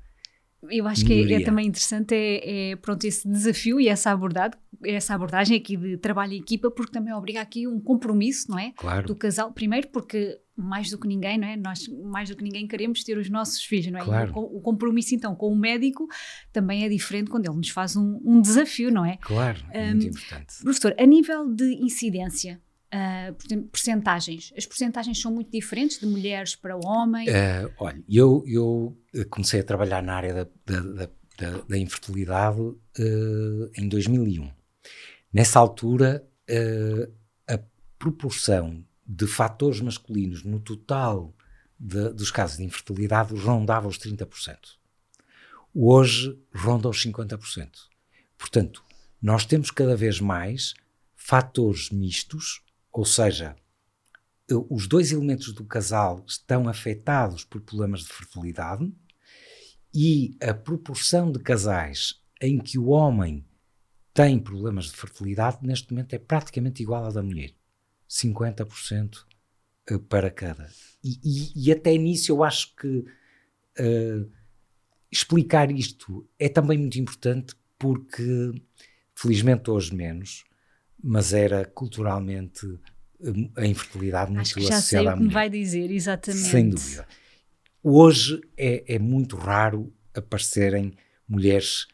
eu 0.70 0.86
acho 0.86 1.04
que 1.04 1.32
é, 1.32 1.40
é, 1.40 1.44
também 1.44 1.66
interessante 1.66 2.14
é, 2.14 2.70
é, 2.72 2.76
pronto, 2.76 3.04
esse 3.04 3.28
desafio 3.28 3.80
e 3.80 3.88
essa 3.88 4.10
abordagem, 4.10 4.58
essa 4.84 5.14
abordagem 5.14 5.56
aqui 5.56 5.76
de 5.76 5.96
trabalho 5.96 6.32
em 6.32 6.38
equipa, 6.38 6.70
porque 6.70 6.92
também 6.92 7.12
obriga 7.12 7.40
aqui 7.40 7.66
um 7.66 7.80
compromisso, 7.80 8.50
não 8.50 8.58
é? 8.58 8.72
Claro. 8.76 9.06
Do 9.06 9.14
casal, 9.14 9.52
primeiro 9.52 9.88
porque 9.88 10.38
mais 10.56 10.90
do 10.90 10.98
que 10.98 11.06
ninguém, 11.06 11.38
não 11.38 11.46
é? 11.46 11.56
Nós 11.56 11.86
mais 12.04 12.30
do 12.30 12.36
que 12.36 12.42
ninguém 12.42 12.66
queremos 12.66 13.04
ter 13.04 13.18
os 13.18 13.28
nossos 13.28 13.62
filhos, 13.62 13.92
não 13.92 14.00
é? 14.00 14.04
Claro. 14.04 14.32
O, 14.34 14.58
o, 14.58 14.60
compromisso 14.60 15.14
então 15.14 15.34
com 15.34 15.52
o 15.52 15.56
médico 15.56 16.08
também 16.52 16.84
é 16.84 16.88
diferente 16.88 17.30
quando 17.30 17.46
ele 17.46 17.56
nos 17.56 17.68
faz 17.68 17.94
um, 17.94 18.20
um 18.24 18.40
desafio, 18.40 18.90
não 18.90 19.04
é? 19.04 19.18
Claro, 19.18 19.62
um, 19.74 19.88
muito 19.90 20.06
importante. 20.08 20.62
Professor, 20.62 20.94
a 20.98 21.06
nível 21.06 21.46
de 21.52 21.74
incidência, 21.84 22.60
Uh, 22.86 23.64
porcentagens. 23.64 24.52
As 24.56 24.64
porcentagens 24.64 25.20
são 25.20 25.32
muito 25.32 25.50
diferentes 25.50 25.98
de 25.98 26.06
mulheres 26.06 26.54
para 26.54 26.76
homem? 26.76 27.28
Uh, 27.28 27.72
olha, 27.78 28.02
eu, 28.08 28.44
eu 28.46 28.96
comecei 29.28 29.60
a 29.60 29.64
trabalhar 29.64 30.02
na 30.02 30.14
área 30.14 30.34
da, 30.34 30.48
da, 30.64 31.08
da, 31.36 31.58
da 31.68 31.78
infertilidade 31.78 32.60
uh, 32.60 33.70
em 33.76 33.88
2001. 33.88 34.50
Nessa 35.32 35.58
altura, 35.58 36.26
a 37.48 37.58
proporção 37.98 38.84
de 39.04 39.26
fatores 39.26 39.80
masculinos 39.80 40.44
no 40.44 40.60
total 40.60 41.34
de, 41.78 42.10
dos 42.10 42.30
casos 42.30 42.56
de 42.56 42.64
infertilidade 42.64 43.34
rondava 43.34 43.88
os 43.88 43.98
30%. 43.98 44.56
Hoje 45.74 46.38
ronda 46.54 46.88
os 46.88 47.04
50%. 47.04 47.68
Portanto, 48.38 48.82
nós 49.20 49.44
temos 49.44 49.70
cada 49.70 49.96
vez 49.96 50.20
mais 50.20 50.72
fatores 51.14 51.90
mistos 51.90 52.62
ou 52.96 53.04
seja, 53.04 53.54
os 54.70 54.88
dois 54.88 55.12
elementos 55.12 55.52
do 55.52 55.64
casal 55.64 56.24
estão 56.26 56.66
afetados 56.66 57.44
por 57.44 57.60
problemas 57.60 58.00
de 58.00 58.08
fertilidade 58.08 58.90
e 59.92 60.34
a 60.40 60.54
proporção 60.54 61.30
de 61.30 61.38
casais 61.40 62.22
em 62.40 62.58
que 62.58 62.78
o 62.78 62.86
homem 62.86 63.44
tem 64.14 64.38
problemas 64.38 64.86
de 64.86 64.92
fertilidade 64.92 65.58
neste 65.60 65.92
momento 65.92 66.14
é 66.14 66.18
praticamente 66.18 66.82
igual 66.82 67.04
à 67.04 67.10
da 67.10 67.22
mulher. 67.22 67.52
50% 68.08 69.26
eh, 69.90 69.98
para 69.98 70.30
cada. 70.30 70.70
E, 71.04 71.20
e, 71.22 71.68
e, 71.68 71.72
até 71.72 71.94
nisso 71.98 72.32
eu 72.32 72.42
acho 72.42 72.74
que 72.76 72.88
uh, 72.88 74.32
explicar 75.12 75.70
isto 75.70 76.26
é 76.38 76.48
também 76.48 76.78
muito 76.78 76.98
importante 76.98 77.54
porque, 77.78 78.54
felizmente 79.14 79.70
hoje 79.70 79.94
menos, 79.94 80.44
mas 81.02 81.32
era 81.32 81.64
culturalmente 81.64 82.66
hum, 83.20 83.50
a 83.56 83.66
infertilidade 83.66 84.30
muito 84.30 84.42
Acho 84.42 84.54
que 84.54 84.62
já 84.62 84.80
sei 84.80 85.06
o 85.06 85.14
que 85.14 85.22
me 85.22 85.32
vai 85.32 85.48
dizer, 85.48 85.90
exatamente. 85.90 86.44
Sem 86.44 86.70
dúvida. 86.70 87.06
Hoje 87.82 88.40
é, 88.56 88.94
é 88.94 88.98
muito 88.98 89.36
raro 89.36 89.92
aparecerem 90.14 90.94
mulheres, 91.28 91.86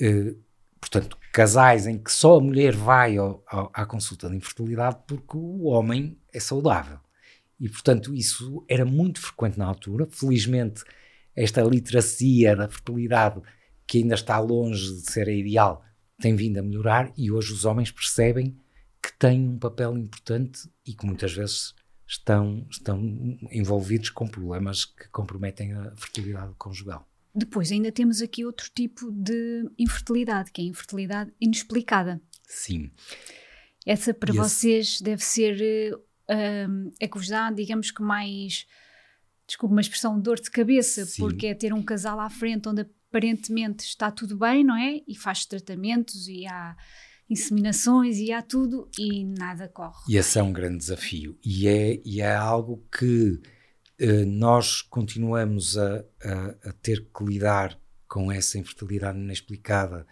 eh, 0.00 0.34
portanto, 0.80 1.16
casais 1.32 1.86
em 1.86 1.98
que 1.98 2.10
só 2.10 2.38
a 2.38 2.40
mulher 2.40 2.74
vai 2.74 3.16
ao, 3.16 3.44
ao, 3.46 3.70
à 3.72 3.84
consulta 3.84 4.28
de 4.28 4.36
infertilidade 4.36 4.98
porque 5.06 5.36
o 5.36 5.64
homem 5.64 6.18
é 6.32 6.40
saudável. 6.40 6.98
E, 7.58 7.68
portanto, 7.68 8.14
isso 8.14 8.64
era 8.68 8.84
muito 8.84 9.20
frequente 9.20 9.58
na 9.58 9.66
altura. 9.66 10.06
Felizmente, 10.10 10.82
esta 11.34 11.62
literacia 11.62 12.54
da 12.54 12.68
fertilidade, 12.68 13.40
que 13.86 13.98
ainda 13.98 14.14
está 14.14 14.38
longe 14.38 14.94
de 14.96 15.10
ser 15.10 15.28
a 15.28 15.32
ideal, 15.32 15.84
tem 16.18 16.34
vindo 16.34 16.58
a 16.58 16.62
melhorar 16.62 17.12
e 17.16 17.30
hoje 17.30 17.52
os 17.52 17.64
homens 17.64 17.90
percebem 17.90 18.56
que 19.02 19.12
têm 19.18 19.48
um 19.48 19.58
papel 19.58 19.96
importante 19.96 20.68
e 20.84 20.94
que 20.94 21.06
muitas 21.06 21.32
vezes 21.32 21.74
estão, 22.06 22.66
estão 22.70 23.00
envolvidos 23.50 24.10
com 24.10 24.26
problemas 24.26 24.84
que 24.84 25.08
comprometem 25.08 25.72
a 25.72 25.94
fertilidade 25.96 26.54
conjugal. 26.56 27.06
Depois 27.34 27.70
ainda 27.70 27.92
temos 27.92 28.22
aqui 28.22 28.46
outro 28.46 28.70
tipo 28.74 29.10
de 29.12 29.68
infertilidade, 29.78 30.50
que 30.50 30.62
é 30.62 30.64
a 30.64 30.68
infertilidade 30.68 31.32
inexplicada. 31.40 32.20
Sim. 32.44 32.90
Essa 33.84 34.14
para 34.14 34.32
e 34.32 34.36
vocês 34.36 34.94
esse... 34.94 35.02
deve 35.02 35.22
ser 35.22 35.94
uh, 35.94 36.92
é 36.98 37.06
que 37.06 37.18
vos 37.18 37.28
dá, 37.28 37.50
digamos 37.50 37.90
que 37.90 38.02
mais, 38.02 38.66
desculpe 39.46 39.74
uma 39.74 39.80
expressão, 39.80 40.18
dor 40.18 40.40
de 40.40 40.50
cabeça, 40.50 41.04
Sim. 41.04 41.22
porque 41.22 41.48
é 41.48 41.54
ter 41.54 41.74
um 41.74 41.82
casal 41.82 42.18
à 42.18 42.30
frente 42.30 42.68
onde 42.68 42.86
aparentemente 43.08 43.84
está 43.84 44.10
tudo 44.10 44.36
bem, 44.36 44.64
não 44.64 44.76
é? 44.76 45.00
E 45.06 45.16
faz 45.16 45.46
tratamentos 45.46 46.28
e 46.28 46.46
há 46.46 46.76
inseminações 47.28 48.18
e 48.18 48.32
há 48.32 48.42
tudo 48.42 48.88
e 48.98 49.24
nada 49.24 49.68
corre. 49.68 49.96
E 50.08 50.16
esse 50.16 50.38
é 50.38 50.42
um 50.42 50.52
grande 50.52 50.78
desafio 50.78 51.38
e 51.44 51.66
é, 51.66 52.00
e 52.04 52.20
é 52.20 52.34
algo 52.34 52.84
que 52.96 53.40
eh, 53.98 54.24
nós 54.24 54.82
continuamos 54.82 55.76
a, 55.76 56.04
a, 56.22 56.68
a, 56.68 56.72
ter 56.82 57.04
que 57.06 57.24
lidar 57.24 57.78
com 58.08 58.30
essa 58.30 58.58
infertilidade 58.58 59.18
inexplicada 59.18 60.06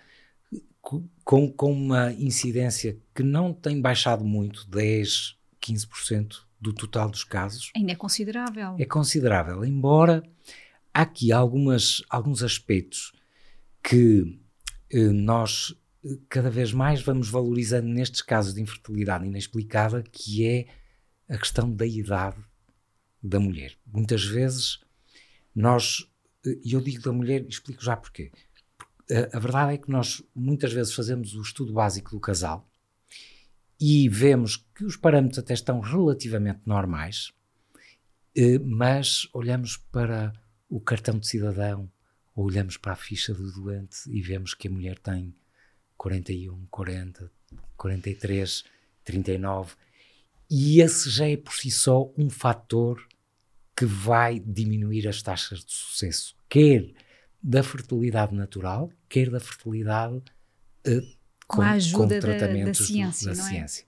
com, 1.24 1.50
com 1.50 1.72
uma 1.72 2.12
incidência 2.12 2.98
que 3.14 3.22
não 3.22 3.52
tem 3.52 3.80
baixado 3.80 4.24
muito, 4.24 4.68
10, 4.68 5.36
15% 5.62 6.36
do 6.60 6.72
total 6.72 7.10
dos 7.10 7.24
casos. 7.24 7.70
Ainda 7.76 7.92
é 7.92 7.94
considerável. 7.94 8.76
É 8.78 8.84
considerável, 8.84 9.64
embora 9.64 10.22
há 10.94 11.02
aqui 11.02 11.32
algumas, 11.32 12.02
alguns 12.08 12.42
aspectos 12.42 13.12
que 13.82 14.40
eh, 14.90 15.08
nós 15.08 15.74
eh, 16.04 16.16
cada 16.28 16.48
vez 16.48 16.72
mais 16.72 17.02
vamos 17.02 17.28
valorizando 17.28 17.88
nestes 17.88 18.22
casos 18.22 18.54
de 18.54 18.62
infertilidade 18.62 19.26
inexplicada, 19.26 20.02
que 20.02 20.46
é 20.46 20.66
a 21.28 21.36
questão 21.36 21.70
da 21.70 21.84
idade 21.84 22.38
da 23.20 23.40
mulher. 23.40 23.76
Muitas 23.86 24.24
vezes 24.24 24.78
nós, 25.54 26.08
e 26.44 26.72
eu 26.74 26.80
digo 26.80 27.02
da 27.02 27.12
mulher, 27.12 27.44
explico 27.48 27.82
já 27.82 27.96
porquê. 27.96 28.30
a, 29.10 29.36
a 29.36 29.40
verdade 29.40 29.74
é 29.74 29.78
que 29.78 29.90
nós 29.90 30.22
muitas 30.34 30.72
vezes 30.72 30.94
fazemos 30.94 31.34
o 31.34 31.42
estudo 31.42 31.72
básico 31.72 32.10
do 32.10 32.20
casal 32.20 32.68
e 33.80 34.08
vemos 34.08 34.56
que 34.74 34.84
os 34.84 34.96
parâmetros 34.96 35.38
até 35.38 35.54
estão 35.54 35.80
relativamente 35.80 36.60
normais, 36.64 37.32
eh, 38.36 38.58
mas 38.60 39.28
olhamos 39.32 39.76
para 39.76 40.32
o 40.68 40.80
cartão 40.80 41.18
de 41.18 41.26
cidadão, 41.26 41.90
ou 42.34 42.46
olhamos 42.46 42.76
para 42.76 42.92
a 42.92 42.96
ficha 42.96 43.32
do 43.32 43.52
doente 43.52 43.98
e 44.08 44.20
vemos 44.20 44.54
que 44.54 44.68
a 44.68 44.70
mulher 44.70 44.98
tem 44.98 45.34
41, 45.96 46.66
40, 46.70 47.30
43, 47.76 48.64
39, 49.04 49.74
e 50.50 50.80
esse 50.80 51.08
já 51.10 51.28
é 51.28 51.36
por 51.36 51.54
si 51.54 51.70
só 51.70 52.12
um 52.18 52.28
fator 52.28 53.06
que 53.76 53.84
vai 53.84 54.38
diminuir 54.38 55.08
as 55.08 55.22
taxas 55.22 55.64
de 55.64 55.72
sucesso, 55.72 56.36
quer 56.48 56.92
da 57.42 57.62
fertilidade 57.62 58.34
natural, 58.34 58.90
quer 59.08 59.30
da 59.30 59.40
fertilidade 59.40 60.16
uh, 60.16 61.00
com, 61.46 61.56
com, 61.56 61.62
a 61.62 61.72
ajuda 61.72 62.14
com 62.14 62.20
tratamentos 62.20 62.80
da, 62.80 62.84
da 62.84 63.12
ciência. 63.12 63.30
Do, 63.30 63.36
da 63.36 63.42
é? 63.42 63.48
ciência. 63.48 63.86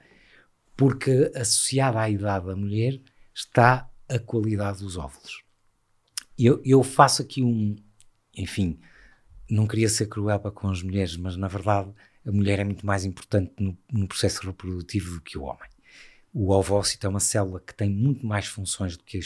Porque 0.76 1.32
associada 1.34 2.00
à 2.00 2.10
idade 2.10 2.46
da 2.46 2.56
mulher 2.56 3.00
está 3.34 3.90
a 4.08 4.18
qualidade 4.18 4.80
dos 4.80 4.96
óvulos. 4.96 5.45
Eu, 6.38 6.60
eu 6.64 6.82
faço 6.82 7.22
aqui 7.22 7.42
um, 7.42 7.76
enfim, 8.36 8.78
não 9.48 9.66
queria 9.66 9.88
ser 9.88 10.06
cruel 10.06 10.38
para 10.38 10.50
com 10.50 10.68
as 10.68 10.82
mulheres, 10.82 11.16
mas 11.16 11.36
na 11.36 11.48
verdade 11.48 11.90
a 12.26 12.32
mulher 12.32 12.58
é 12.58 12.64
muito 12.64 12.84
mais 12.84 13.04
importante 13.04 13.52
no, 13.58 13.76
no 13.92 14.08
processo 14.08 14.44
reprodutivo 14.44 15.14
do 15.14 15.20
que 15.20 15.38
o 15.38 15.44
homem. 15.44 15.70
O 16.32 16.52
ovócito 16.52 17.06
é 17.06 17.10
uma 17.10 17.20
célula 17.20 17.60
que 17.60 17.74
tem 17.74 17.88
muito 17.88 18.26
mais 18.26 18.46
funções 18.46 18.96
do 18.96 19.04
que, 19.04 19.18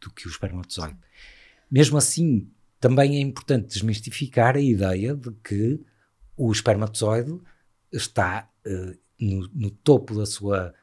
do 0.00 0.10
que 0.10 0.28
o 0.28 0.30
espermatozoide. 0.30 0.96
Mesmo 1.70 1.96
assim, 1.96 2.48
também 2.78 3.16
é 3.16 3.20
importante 3.20 3.68
desmistificar 3.68 4.56
a 4.56 4.60
ideia 4.60 5.14
de 5.14 5.32
que 5.42 5.80
o 6.36 6.52
espermatozoide 6.52 7.36
está 7.90 8.48
uh, 8.66 8.98
no, 9.18 9.48
no, 9.54 9.70
topo 9.70 10.14
da 10.14 10.26
sua 10.26 10.74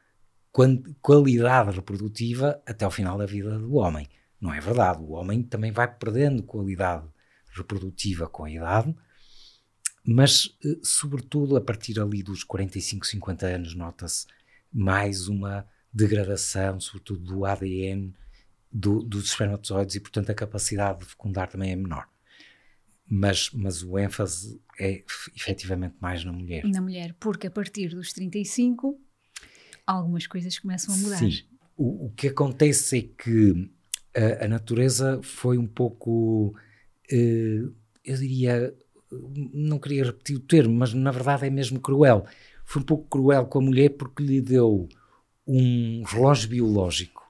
qualidade 1.01 1.71
reprodutiva 1.75 2.61
até 2.65 2.83
ao 2.83 2.91
final 2.91 3.17
da 3.17 3.25
vida 3.25 3.57
do 3.57 3.75
homem. 3.75 4.07
Não 4.39 4.53
é 4.53 4.59
verdade. 4.59 5.01
O 5.01 5.11
homem 5.11 5.43
também 5.43 5.71
vai 5.71 5.87
perdendo 5.87 6.43
qualidade 6.43 7.07
reprodutiva 7.51 8.27
com 8.27 8.45
a 8.45 8.51
idade, 8.51 8.95
mas, 10.03 10.57
eh, 10.63 10.79
sobretudo, 10.81 11.57
a 11.57 11.61
partir 11.61 11.99
ali 11.99 12.23
dos 12.23 12.43
45, 12.43 13.05
50 13.05 13.45
anos, 13.45 13.75
nota-se 13.75 14.25
mais 14.71 15.27
uma 15.27 15.67
degradação, 15.91 16.79
sobretudo 16.79 17.21
do 17.21 17.45
ADN 17.45 18.13
do, 18.71 19.01
dos 19.01 19.25
espermatozoides 19.25 19.95
e, 19.95 19.99
portanto, 19.99 20.29
a 20.29 20.33
capacidade 20.33 20.99
de 20.99 21.05
fecundar 21.05 21.49
também 21.49 21.71
é 21.71 21.75
menor. 21.75 22.07
Mas, 23.11 23.49
mas 23.51 23.81
o 23.81 23.97
ênfase 23.97 24.61
é 24.79 25.03
efetivamente 25.35 25.95
mais 25.99 26.23
na 26.23 26.31
mulher. 26.31 26.63
Na 26.65 26.81
mulher, 26.81 27.15
porque 27.19 27.47
a 27.47 27.51
partir 27.51 27.89
dos 27.89 28.13
35 28.13 28.99
algumas 29.85 30.27
coisas 30.27 30.57
começam 30.59 30.93
a 30.93 30.97
mudar. 30.97 31.17
Sim. 31.17 31.43
O, 31.75 32.05
o 32.05 32.11
que 32.11 32.27
acontece 32.27 32.99
é 32.99 33.01
que 33.01 33.71
a, 34.15 34.47
natureza 34.47 35.19
foi 35.23 35.57
um 35.57 35.67
pouco, 35.67 36.55
uh, 37.11 37.73
eu 38.03 38.17
diria, 38.17 38.73
não 39.53 39.79
queria 39.79 40.05
repetir 40.05 40.35
o 40.35 40.41
termo, 40.41 40.75
mas 40.75 40.93
na 40.93 41.11
verdade 41.11 41.45
é 41.45 41.49
mesmo 41.49 41.79
cruel. 41.79 42.25
Foi 42.65 42.81
um 42.81 42.85
pouco 42.85 43.07
cruel 43.07 43.45
com 43.45 43.59
a 43.59 43.63
mulher 43.63 43.89
porque 43.89 44.23
lhe 44.23 44.41
deu 44.41 44.87
um 45.47 46.03
relógio 46.03 46.49
biológico 46.49 47.29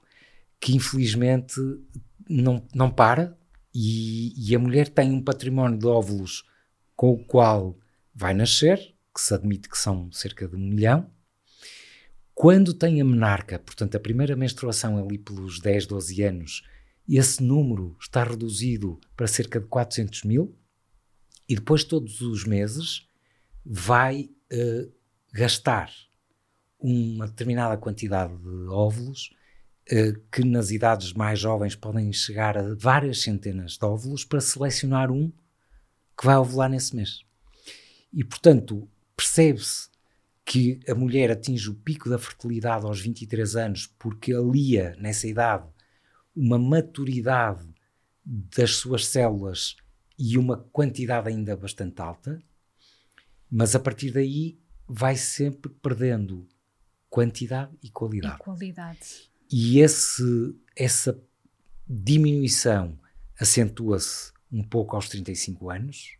que 0.60 0.76
infelizmente 0.76 1.54
não, 2.28 2.62
não 2.74 2.90
para 2.90 3.36
e, 3.74 4.34
e, 4.36 4.54
a 4.54 4.58
mulher 4.58 4.88
tem 4.88 5.12
um 5.12 5.22
património 5.22 5.78
de 5.78 5.86
óvulos 5.86 6.44
com 6.94 7.12
o 7.12 7.24
qual 7.24 7.78
vai 8.14 8.34
nascer, 8.34 8.94
que 9.14 9.20
se 9.20 9.32
admite 9.32 9.68
que 9.68 9.78
são 9.78 10.10
cerca 10.12 10.46
de 10.46 10.56
um 10.56 10.58
milhão. 10.58 11.08
Quando 12.34 12.72
tem 12.72 13.00
a 13.00 13.04
menarca, 13.04 13.58
portanto 13.58 13.96
a 13.96 14.00
primeira 14.00 14.34
menstruação 14.34 14.98
ali 14.98 15.18
pelos 15.18 15.60
10, 15.60 15.86
12 15.86 16.22
anos, 16.22 16.62
esse 17.08 17.42
número 17.42 17.96
está 18.00 18.22
reduzido 18.22 19.00
para 19.16 19.26
cerca 19.26 19.60
de 19.60 19.66
400 19.66 20.24
mil 20.24 20.56
e 21.48 21.54
depois 21.54 21.82
todos 21.84 22.20
os 22.20 22.44
meses 22.44 23.08
vai 23.64 24.30
uh, 24.52 24.92
gastar 25.32 25.90
uma 26.78 27.26
determinada 27.26 27.76
quantidade 27.76 28.34
de 28.38 28.68
óvulos, 28.68 29.34
eh, 29.90 30.14
que 30.32 30.42
nas 30.44 30.70
idades 30.70 31.12
mais 31.12 31.38
jovens 31.38 31.76
podem 31.76 32.10
chegar 32.12 32.56
a 32.56 32.74
várias 32.74 33.20
centenas 33.20 33.72
de 33.72 33.84
óvulos, 33.84 34.24
para 34.24 34.40
selecionar 34.40 35.10
um 35.10 35.30
que 36.18 36.24
vai 36.24 36.36
ovular 36.36 36.70
nesse 36.70 36.96
mês. 36.96 37.20
E, 38.12 38.24
portanto, 38.24 38.88
percebe-se 39.14 39.89
que 40.50 40.80
a 40.88 40.96
mulher 40.96 41.30
atinge 41.30 41.70
o 41.70 41.74
pico 41.76 42.10
da 42.10 42.18
fertilidade 42.18 42.84
aos 42.84 43.00
23 43.00 43.54
anos 43.54 43.86
porque 43.86 44.34
alia, 44.34 44.96
nessa 44.98 45.28
idade, 45.28 45.68
uma 46.34 46.58
maturidade 46.58 47.72
das 48.24 48.74
suas 48.74 49.06
células 49.06 49.76
e 50.18 50.36
uma 50.36 50.56
quantidade 50.56 51.28
ainda 51.28 51.56
bastante 51.56 52.02
alta, 52.02 52.42
mas 53.48 53.76
a 53.76 53.78
partir 53.78 54.10
daí 54.10 54.58
vai 54.88 55.14
sempre 55.14 55.70
perdendo 55.70 56.48
quantidade 57.08 57.70
e 57.80 57.88
qualidade. 57.88 58.34
E 58.34 58.38
qualidade. 58.38 59.30
E 59.52 59.78
esse, 59.78 60.52
essa 60.74 61.16
diminuição 61.88 62.98
acentua-se 63.38 64.32
um 64.50 64.64
pouco 64.64 64.96
aos 64.96 65.08
35 65.08 65.70
anos, 65.70 66.16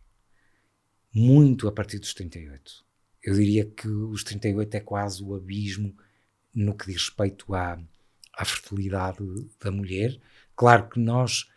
muito 1.13 1.67
a 1.67 1.71
partir 1.73 1.99
dos 1.99 2.13
38. 2.13 2.89
Eu 3.23 3.35
diria 3.35 3.65
que 3.65 3.87
os 3.87 4.23
38 4.23 4.75
é 4.75 4.79
quase 4.79 5.23
o 5.23 5.35
abismo 5.35 5.95
no 6.53 6.75
que 6.75 6.87
diz 6.87 7.03
respeito 7.03 7.53
à, 7.53 7.79
à 8.33 8.45
fertilidade 8.45 9.23
da 9.63 9.71
mulher. 9.71 10.19
Claro 10.55 10.89
que 10.89 10.99
nós 10.99 11.49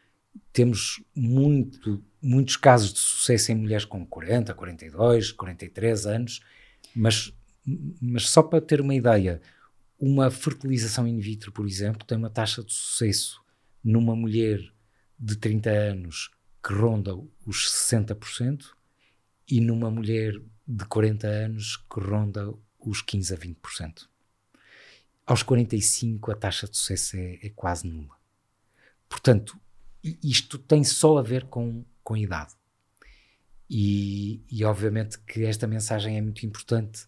temos 0.52 1.02
muito, 1.14 2.02
muitos 2.20 2.56
casos 2.56 2.92
de 2.92 2.98
sucesso 2.98 3.52
em 3.52 3.54
mulheres 3.54 3.84
com 3.84 4.04
40, 4.04 4.54
42, 4.54 5.32
43 5.32 6.06
anos, 6.06 6.40
mas 6.94 7.32
mas 8.00 8.28
só 8.28 8.42
para 8.42 8.60
ter 8.60 8.80
uma 8.80 8.94
ideia, 8.94 9.40
uma 9.98 10.30
fertilização 10.30 11.06
in 11.08 11.18
vitro, 11.18 11.50
por 11.50 11.66
exemplo, 11.66 12.06
tem 12.06 12.18
uma 12.18 12.30
taxa 12.30 12.62
de 12.62 12.72
sucesso 12.72 13.42
numa 13.82 14.14
mulher 14.14 14.60
de 15.18 15.36
30 15.36 15.70
anos 15.70 16.30
que 16.62 16.74
ronda 16.74 17.14
os 17.46 17.70
60% 17.90 18.66
e 19.48 19.60
numa 19.60 19.90
mulher 19.90 20.40
de 20.66 20.84
40 20.86 21.26
anos 21.26 21.76
que 21.76 22.00
ronda 22.00 22.52
os 22.78 23.02
15 23.02 23.34
a 23.34 23.36
20%. 23.36 24.08
Aos 25.26 25.42
45 25.42 26.30
a 26.30 26.34
taxa 26.34 26.68
de 26.68 26.76
sucesso 26.76 27.16
é, 27.16 27.38
é 27.42 27.48
quase 27.50 27.86
nula. 27.86 28.14
Portanto, 29.08 29.58
isto 30.22 30.58
tem 30.58 30.84
só 30.84 31.18
a 31.18 31.22
ver 31.22 31.44
com, 31.44 31.84
com 32.02 32.16
idade. 32.16 32.54
E, 33.68 34.42
e 34.50 34.64
obviamente 34.64 35.18
que 35.20 35.44
esta 35.44 35.66
mensagem 35.66 36.18
é 36.18 36.20
muito 36.20 36.44
importante 36.44 37.06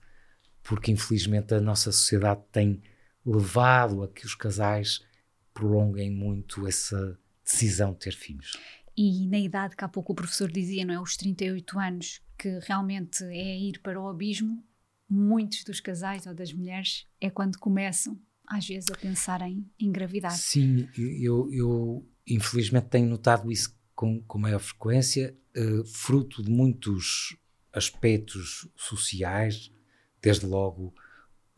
porque 0.63 0.91
infelizmente 0.91 1.55
a 1.55 1.61
nossa 1.61 1.93
sociedade 1.93 2.41
tem 2.51 2.83
levado 3.25 4.03
a 4.03 4.09
que 4.09 4.27
os 4.27 4.35
casais 4.35 5.05
prolonguem 5.53 6.11
muito 6.11 6.67
essa 6.67 7.19
decisão 7.45 7.93
de 7.93 7.99
ter 7.99 8.13
filhos. 8.15 8.57
E 8.97 9.27
na 9.29 9.39
idade 9.39 9.77
que 9.77 9.85
há 9.85 9.89
pouco 9.89 10.13
o 10.13 10.17
professor 10.17 10.51
dizia, 10.51 10.85
não 10.85 10.95
é? 10.95 11.01
Os 11.01 11.17
38 11.17 11.79
anos, 11.79 12.21
que 12.39 12.59
realmente 12.61 13.25
é 13.25 13.59
ir 13.59 13.81
para 13.81 14.01
o 14.01 14.09
abismo, 14.09 14.65
muitos 15.09 15.65
dos 15.65 15.81
casais 15.81 16.27
ou 16.27 16.35
das 16.35 16.53
mulheres 16.53 17.07
é 17.21 17.31
quando 17.31 17.59
começam, 17.59 18.19
às 18.47 18.67
vezes, 18.67 18.91
a 18.91 18.97
pensar 18.97 19.43
em 19.43 19.69
engravidar. 19.79 20.33
Sim, 20.33 20.89
eu, 20.97 21.53
eu 21.53 22.09
infelizmente 22.27 22.89
tenho 22.89 23.09
notado 23.09 23.51
isso 23.51 23.77
com, 23.95 24.21
com 24.23 24.39
maior 24.39 24.61
frequência, 24.61 25.37
uh, 25.57 25.85
fruto 25.85 26.43
de 26.43 26.51
muitos 26.51 27.37
aspectos 27.73 28.69
sociais, 28.77 29.73
desde 30.21 30.47
logo 30.47 30.95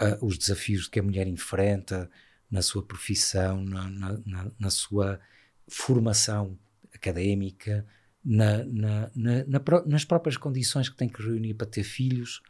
uh, 0.00 0.24
os 0.24 0.38
desafios 0.38 0.88
que 0.88 1.00
a 1.00 1.02
mulher 1.02 1.26
enfrenta 1.26 2.10
na 2.50 2.62
sua 2.62 2.82
profissão, 2.82 3.62
na, 3.62 3.88
na, 3.88 4.20
na, 4.24 4.52
na 4.58 4.70
sua 4.70 5.20
formação 5.66 6.58
académica, 6.94 7.86
na, 8.24 8.64
nas 9.86 10.04
próprias 10.04 10.36
condições 10.36 10.88
que 10.88 10.96
tem 10.96 11.08
que 11.08 11.22
reunir 11.22 11.54
para 11.54 11.66
ter 11.66 11.84
filhos, 11.84 12.42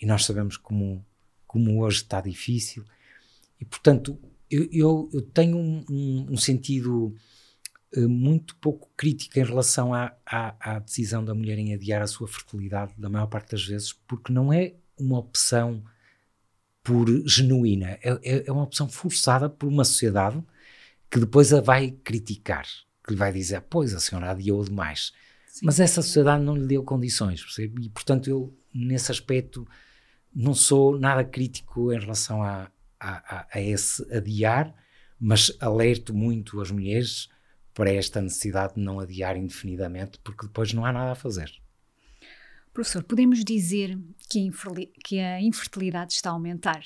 e 0.00 0.06
nós 0.06 0.24
sabemos 0.24 0.56
como, 0.56 1.04
como 1.46 1.82
hoje 1.82 1.98
está 1.98 2.20
difícil. 2.20 2.84
E, 3.60 3.64
portanto, 3.64 4.18
eu, 4.50 4.68
eu, 4.70 5.10
eu 5.12 5.22
tenho 5.22 5.56
um, 5.56 5.84
um, 5.90 6.26
um 6.30 6.36
sentido 6.36 7.14
uh, 7.96 8.08
muito 8.08 8.56
pouco 8.56 8.90
crítico 8.96 9.38
em 9.38 9.44
relação 9.44 9.92
à, 9.92 10.14
à, 10.24 10.76
à, 10.76 10.78
decisão 10.78 11.24
da 11.24 11.34
mulher 11.34 11.58
em 11.58 11.74
adiar 11.74 12.00
a 12.02 12.06
sua 12.06 12.28
fertilidade, 12.28 12.94
da 12.96 13.08
maior 13.08 13.26
parte 13.26 13.52
das 13.52 13.64
vezes, 13.64 13.92
porque 13.92 14.32
não 14.32 14.52
é 14.52 14.74
uma 14.98 15.18
opção 15.18 15.82
por 16.82 17.06
genuína, 17.26 17.98
é, 18.02 18.18
é, 18.22 18.44
é 18.46 18.52
uma 18.52 18.62
opção 18.62 18.88
forçada 18.88 19.48
por 19.50 19.68
uma 19.68 19.84
sociedade 19.84 20.42
que 21.10 21.18
depois 21.20 21.52
a 21.52 21.60
vai 21.60 21.90
criticar, 21.90 22.66
que 23.08 23.14
lhe 23.14 23.18
vai 23.18 23.32
dizer, 23.32 23.62
pois 23.62 23.94
a 23.94 24.00
senhora 24.00 24.32
adiou 24.32 24.62
demais. 24.62 25.12
Sim. 25.46 25.64
Mas 25.64 25.80
essa 25.80 26.02
sociedade 26.02 26.44
não 26.44 26.54
lhe 26.54 26.66
deu 26.66 26.84
condições, 26.84 27.42
percebe? 27.42 27.86
E, 27.86 27.88
portanto, 27.88 28.28
eu, 28.28 28.54
nesse 28.72 29.10
aspecto, 29.10 29.66
não 30.34 30.54
sou 30.54 30.98
nada 30.98 31.24
crítico 31.24 31.90
em 31.90 31.98
relação 31.98 32.42
a, 32.42 32.70
a, 33.00 33.36
a, 33.36 33.46
a 33.54 33.60
esse 33.60 34.02
adiar, 34.14 34.74
mas 35.18 35.50
alerto 35.58 36.14
muito 36.14 36.60
as 36.60 36.70
mulheres 36.70 37.28
para 37.72 37.90
esta 37.90 38.20
necessidade 38.20 38.74
de 38.74 38.80
não 38.80 39.00
adiar 39.00 39.36
indefinidamente, 39.36 40.18
porque 40.22 40.46
depois 40.46 40.72
não 40.72 40.84
há 40.84 40.92
nada 40.92 41.12
a 41.12 41.16
fazer. 41.16 41.50
Professor, 42.74 43.02
podemos 43.02 43.42
dizer 43.42 43.98
que 44.28 44.48
a, 44.48 45.00
que 45.02 45.18
a 45.18 45.40
infertilidade 45.40 46.12
está 46.12 46.30
a 46.30 46.34
aumentar? 46.34 46.84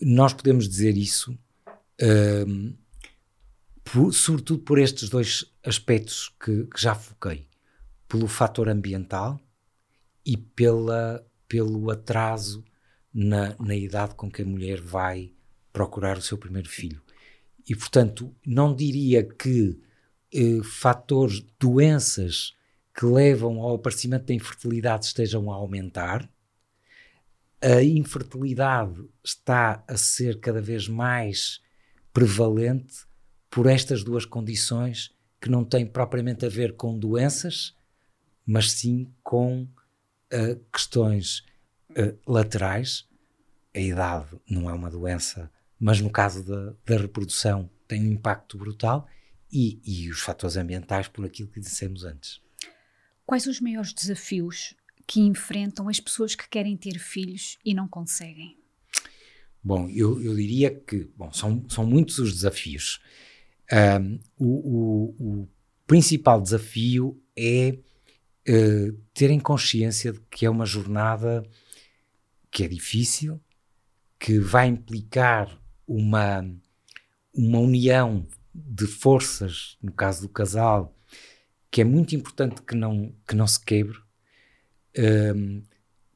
Nós 0.00 0.32
podemos 0.32 0.68
dizer 0.68 0.96
isso, 0.96 1.36
um, 2.46 2.74
por, 3.84 4.12
sobretudo 4.12 4.62
por 4.62 4.78
estes 4.78 5.08
dois 5.08 5.44
aspectos 5.62 6.34
que, 6.42 6.64
que, 6.64 6.80
já 6.80 6.94
foquei: 6.94 7.46
pelo 8.08 8.26
fator 8.26 8.68
ambiental 8.68 9.40
e 10.24 10.36
pela, 10.36 11.24
pelo 11.46 11.90
atraso 11.90 12.64
na, 13.12 13.54
na 13.58 13.76
idade 13.76 14.14
com 14.14 14.30
que 14.30 14.42
a 14.42 14.46
mulher 14.46 14.80
vai 14.80 15.32
procurar 15.72 16.16
o 16.16 16.22
seu 16.22 16.38
primeiro 16.38 16.68
filho. 16.68 17.02
E, 17.68 17.74
portanto, 17.74 18.34
não 18.44 18.74
diria 18.74 19.24
que 19.24 19.78
eh, 20.32 20.62
fatores, 20.64 21.44
doenças 21.60 22.54
que 22.94 23.06
levam 23.06 23.60
ao 23.60 23.74
aparecimento 23.74 24.26
da 24.26 24.34
infertilidade 24.34 25.06
estejam 25.06 25.50
a 25.50 25.54
aumentar. 25.54 26.28
A 27.60 27.82
infertilidade 27.82 29.04
está 29.22 29.82
a 29.88 29.96
ser 29.96 30.38
cada 30.38 30.60
vez 30.60 30.86
mais 30.86 31.60
prevalente 32.12 33.06
por 33.54 33.68
estas 33.68 34.02
duas 34.02 34.24
condições 34.24 35.14
que 35.40 35.48
não 35.48 35.64
têm 35.64 35.86
propriamente 35.86 36.44
a 36.44 36.48
ver 36.48 36.74
com 36.74 36.98
doenças, 36.98 37.72
mas 38.44 38.72
sim 38.72 39.14
com 39.22 39.62
uh, 39.62 40.60
questões 40.72 41.44
uh, 41.90 42.18
laterais. 42.26 43.06
A 43.72 43.78
idade 43.78 44.36
não 44.50 44.68
é 44.68 44.72
uma 44.72 44.90
doença, 44.90 45.48
mas 45.78 46.00
no 46.00 46.10
caso 46.10 46.42
da, 46.42 46.74
da 46.84 47.00
reprodução 47.00 47.70
tem 47.86 48.02
um 48.02 48.12
impacto 48.12 48.58
brutal 48.58 49.06
e, 49.52 49.80
e 49.84 50.10
os 50.10 50.18
fatores 50.18 50.56
ambientais 50.56 51.06
por 51.06 51.24
aquilo 51.24 51.48
que 51.48 51.60
dissemos 51.60 52.04
antes. 52.04 52.40
Quais 53.24 53.46
os 53.46 53.60
maiores 53.60 53.92
desafios 53.92 54.74
que 55.06 55.20
enfrentam 55.20 55.88
as 55.88 56.00
pessoas 56.00 56.34
que 56.34 56.48
querem 56.48 56.76
ter 56.76 56.98
filhos 56.98 57.56
e 57.64 57.72
não 57.72 57.86
conseguem? 57.86 58.58
Bom, 59.62 59.88
eu, 59.88 60.20
eu 60.20 60.34
diria 60.34 60.74
que 60.74 61.08
bom, 61.16 61.32
são, 61.32 61.64
são 61.68 61.86
muitos 61.86 62.18
os 62.18 62.32
desafios. 62.32 63.00
Um, 63.72 64.18
o, 64.38 64.46
o, 64.46 65.40
o, 65.42 65.48
principal 65.86 66.40
desafio 66.40 67.20
é 67.36 67.78
uh, 68.48 68.92
terem 69.12 69.40
consciência 69.40 70.12
de 70.12 70.20
que 70.30 70.46
é 70.46 70.50
uma 70.50 70.66
jornada 70.66 71.42
que 72.50 72.64
é 72.64 72.68
difícil, 72.68 73.40
que 74.18 74.38
vai 74.38 74.68
implicar 74.68 75.60
uma, 75.86 76.48
uma 77.34 77.58
união 77.58 78.26
de 78.54 78.86
forças, 78.86 79.76
no 79.82 79.92
caso 79.92 80.22
do 80.22 80.28
casal, 80.28 80.96
que 81.70 81.80
é 81.80 81.84
muito 81.84 82.14
importante 82.14 82.62
que 82.62 82.76
não, 82.76 83.12
que 83.26 83.34
não 83.34 83.46
se 83.46 83.62
quebre. 83.62 83.98
Um, 84.96 85.62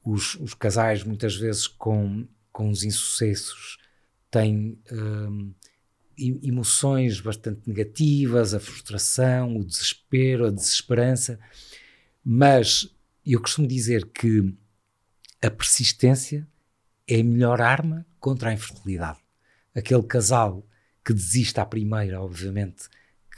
os, 0.04 0.37
os, 0.37 0.54
casais, 0.54 1.02
muitas 1.02 1.34
vezes, 1.34 1.66
com, 1.66 2.28
com 2.52 2.70
os 2.70 2.84
insucessos, 2.84 3.78
têm 4.30 4.78
um, 4.92 5.52
emoções 6.18 7.20
bastante 7.20 7.61
negativas, 7.66 8.54
a 8.54 8.61
frustração, 8.61 9.57
o 9.57 9.64
desespero, 9.64 10.46
a 10.46 10.50
desesperança, 10.50 11.38
mas 12.24 12.92
eu 13.24 13.40
costumo 13.40 13.66
dizer 13.66 14.07
que 14.07 14.54
a 15.40 15.50
persistência 15.50 16.46
é 17.07 17.20
a 17.20 17.24
melhor 17.24 17.61
arma 17.61 18.07
contra 18.18 18.50
a 18.50 18.52
infertilidade. 18.52 19.18
Aquele 19.74 20.02
casal 20.02 20.66
que 21.04 21.14
desiste 21.14 21.61
à 21.61 21.64
primeira, 21.64 22.20
obviamente, 22.20 22.88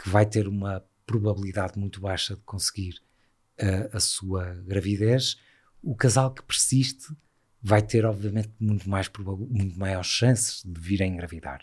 que 0.02 0.08
vai 0.08 0.26
ter 0.26 0.48
uma 0.48 0.84
probabilidade 1.06 1.78
muito 1.78 2.00
baixa 2.00 2.34
de 2.34 2.40
conseguir 2.42 2.94
uh, 3.60 3.96
a 3.96 4.00
sua 4.00 4.54
gravidez, 4.66 5.36
o 5.82 5.94
casal 5.94 6.32
que 6.32 6.42
persiste 6.42 7.14
vai 7.62 7.82
ter, 7.82 8.04
obviamente, 8.04 8.50
muito, 8.58 8.88
mais 8.88 9.10
muito 9.50 9.78
maiores 9.78 10.06
chances 10.06 10.62
de 10.64 10.80
vir 10.80 11.02
a 11.02 11.06
engravidar. 11.06 11.62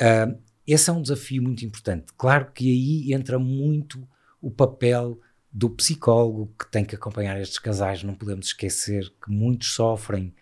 Uh, 0.00 0.38
esse 0.66 0.90
é 0.90 0.92
um 0.92 1.02
desafio 1.02 1.42
muito 1.42 1.64
importante. 1.64 2.12
Claro 2.16 2.52
que 2.52 2.70
aí 2.70 3.12
entra 3.12 3.38
muito 3.38 4.06
o 4.40 4.50
papel 4.50 5.18
do 5.50 5.70
psicólogo 5.70 6.52
que 6.58 6.70
tem 6.70 6.84
que 6.84 6.94
acompanhar 6.94 7.40
estes 7.40 7.58
casais. 7.58 8.02
Não 8.02 8.14
podemos 8.14 8.46
esquecer 8.46 9.10
que 9.22 9.30
muitos 9.30 9.72
sofrem 9.72 10.34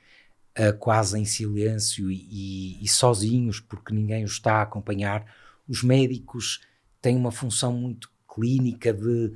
uh, 0.59 0.77
quase 0.79 1.19
em 1.19 1.25
silêncio 1.25 2.11
e, 2.11 2.27
e, 2.31 2.85
e, 2.85 2.89
sozinhos 2.89 3.61
porque 3.61 3.95
ninguém 3.95 4.25
os 4.25 4.33
está 4.33 4.55
a 4.57 4.63
acompanhar. 4.63 5.25
Os 5.69 5.83
médicos 5.83 6.61
tem 7.01 7.17
uma 7.17 7.31
função 7.31 7.73
muito 7.73 8.11
clínica 8.29 8.93
de 8.93 9.33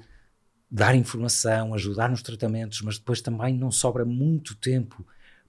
dar 0.70 0.94
informação, 0.94 1.74
ajudar 1.74 2.08
nos 2.08 2.22
tratamentos, 2.22 2.80
mas 2.82 2.98
depois 2.98 3.20
também 3.20 3.54
não 3.54 3.70
sobra 3.70 4.04
muito 4.04 4.54
tempo 4.54 5.06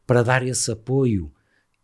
para 0.07 0.23
dar 0.23 0.45
esse 0.45 0.71
apoio 0.71 1.31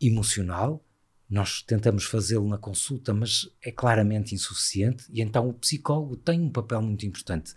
emocional. 0.02 0.84
Nós 1.30 1.62
tentamos 1.62 2.06
fazê-lo 2.06 2.48
na 2.48 2.58
consulta, 2.58 3.13
mas 3.13 3.50
é 3.62 3.72
claramente 3.72 4.34
insuficiente, 4.34 5.06
e 5.12 5.22
então 5.22 5.50
o 5.50 5.54
psicólogo 5.54 6.16
tem 6.16 6.42
um 6.42 6.50
papel 6.50 6.82
muito 6.82 7.06
importante. 7.06 7.54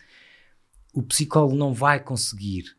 O 0.92 1.02
psicólogo 1.02 1.54
não 1.54 1.72
vai 1.72 2.02
conseguir, 2.02 2.76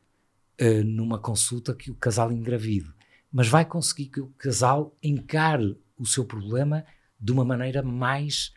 uh, 0.59 0.83
numa 0.83 1.17
consulta, 1.17 1.73
que 1.73 1.89
o 1.89 1.95
casal 1.95 2.31
engravide, 2.31 2.91
mas 3.31 3.47
vai 3.47 3.63
conseguir 3.63 4.07
que 4.07 4.19
o 4.19 4.27
casal 4.37 4.93
encare 5.01 5.77
o 5.97 6.05
seu 6.05 6.25
problema 6.25 6.83
de 7.17 7.31
uma 7.31 7.45
maneira 7.45 7.81
mais 7.81 8.51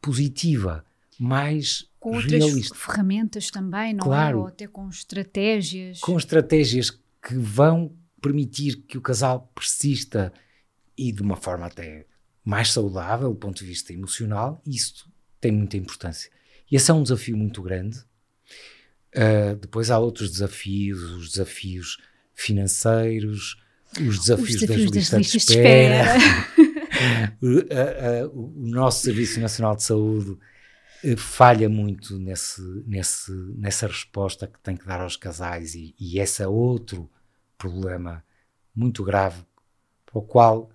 positiva, 0.00 0.84
mais 1.18 1.90
com 1.98 2.14
outras 2.14 2.32
realista. 2.32 2.74
ferramentas 2.74 3.50
também, 3.50 3.92
não 3.92 4.04
é? 4.04 4.06
claro, 4.06 4.38
é? 4.38 4.40
Ou 4.42 4.46
até 4.46 4.66
com 4.66 4.88
estratégias. 4.88 6.00
Com 6.00 6.16
estratégias 6.16 6.90
que 6.90 7.34
vão 7.34 7.92
permitir 8.22 8.76
que 8.86 8.96
o 8.96 9.00
casal 9.00 9.50
persista 9.54 10.32
e 11.00 11.10
de 11.10 11.22
uma 11.22 11.36
forma 11.36 11.66
até 11.66 12.04
mais 12.44 12.70
saudável 12.72 13.30
do 13.30 13.36
ponto 13.36 13.58
de 13.58 13.64
vista 13.64 13.90
emocional, 13.90 14.62
isso 14.66 15.10
tem 15.40 15.50
muita 15.50 15.78
importância. 15.78 16.30
E 16.70 16.76
esse 16.76 16.90
é 16.90 16.94
um 16.94 17.02
desafio 17.02 17.36
muito 17.36 17.62
grande. 17.62 17.98
Uh, 19.14 19.56
depois 19.58 19.90
há 19.90 19.98
outros 19.98 20.30
desafios, 20.30 21.02
os 21.02 21.30
desafios 21.30 21.96
financeiros, 22.34 23.56
os 23.98 24.18
desafios, 24.18 24.50
os 24.50 24.60
desafios 24.60 24.90
das, 24.90 25.10
das 25.10 25.20
listas, 25.20 25.30
de 25.32 25.36
espera. 25.38 26.18
De 26.18 26.62
espera. 26.62 28.28
o, 28.32 28.62
o, 28.62 28.68
nosso 28.68 29.02
Serviço 29.02 29.40
Nacional 29.40 29.74
de 29.74 29.82
Saúde 29.82 30.36
eh, 31.02 31.16
falha 31.16 31.68
muito 31.68 32.18
nesse, 32.18 32.62
nesse, 32.86 33.32
nessa 33.56 33.86
resposta 33.86 34.46
que 34.46 34.60
tem 34.60 34.76
que 34.76 34.86
dar 34.86 35.00
aos 35.00 35.16
casais 35.16 35.74
e, 35.74 35.94
e 35.98 36.20
esse 36.20 36.42
é 36.42 36.46
outro 36.46 37.10
problema 37.56 38.22
muito 38.74 39.02
grave 39.02 39.42
para 40.04 40.18
o 40.18 40.22
qual 40.22 40.70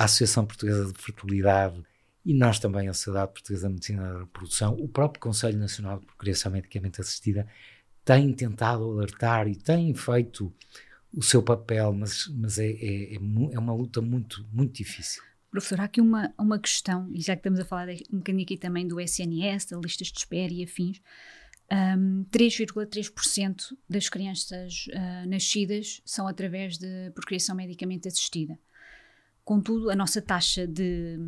a 0.00 0.04
Associação 0.04 0.46
Portuguesa 0.46 0.90
de 0.90 0.98
Fertilidade 0.98 1.82
e 2.24 2.32
nós 2.32 2.58
também, 2.58 2.88
a 2.88 2.94
Sociedade 2.94 3.32
Portuguesa 3.32 3.68
de 3.68 3.74
Medicina 3.74 4.12
da 4.14 4.20
Reprodução, 4.20 4.74
o 4.74 4.88
próprio 4.88 5.20
Conselho 5.20 5.58
Nacional 5.58 6.00
de 6.00 6.06
Procriação 6.06 6.50
Medicamente 6.50 7.02
Assistida, 7.02 7.46
têm 8.02 8.32
tentado 8.32 8.82
alertar 8.82 9.46
e 9.46 9.54
têm 9.54 9.94
feito 9.94 10.50
o 11.12 11.22
seu 11.22 11.42
papel, 11.42 11.92
mas, 11.92 12.28
mas 12.28 12.58
é, 12.58 12.70
é, 12.70 13.14
é, 13.14 13.16
é 13.16 13.58
uma 13.58 13.74
luta 13.74 14.00
muito, 14.00 14.46
muito 14.50 14.72
difícil. 14.72 15.22
Professor, 15.50 15.80
há 15.80 15.84
aqui 15.84 16.00
uma, 16.00 16.32
uma 16.38 16.58
questão, 16.58 17.10
e 17.12 17.20
já 17.20 17.34
que 17.34 17.40
estamos 17.40 17.60
a 17.60 17.64
falar 17.66 17.88
um 18.10 18.18
bocadinho 18.18 18.44
aqui 18.44 18.56
também 18.56 18.88
do 18.88 18.98
SNS, 18.98 19.66
das 19.66 19.80
listas 19.82 20.08
de 20.08 20.18
espera 20.18 20.50
e 20.50 20.64
afins, 20.64 21.02
um, 21.70 22.24
3,3% 22.30 23.76
das 23.86 24.08
crianças 24.08 24.86
uh, 24.88 25.28
nascidas 25.28 26.00
são 26.06 26.26
através 26.26 26.78
de 26.78 27.10
procriação 27.10 27.54
medicamente 27.54 28.08
assistida. 28.08 28.58
Contudo, 29.50 29.90
a 29.90 29.96
nossa 29.96 30.22
taxa 30.22 30.64
de, 30.64 31.18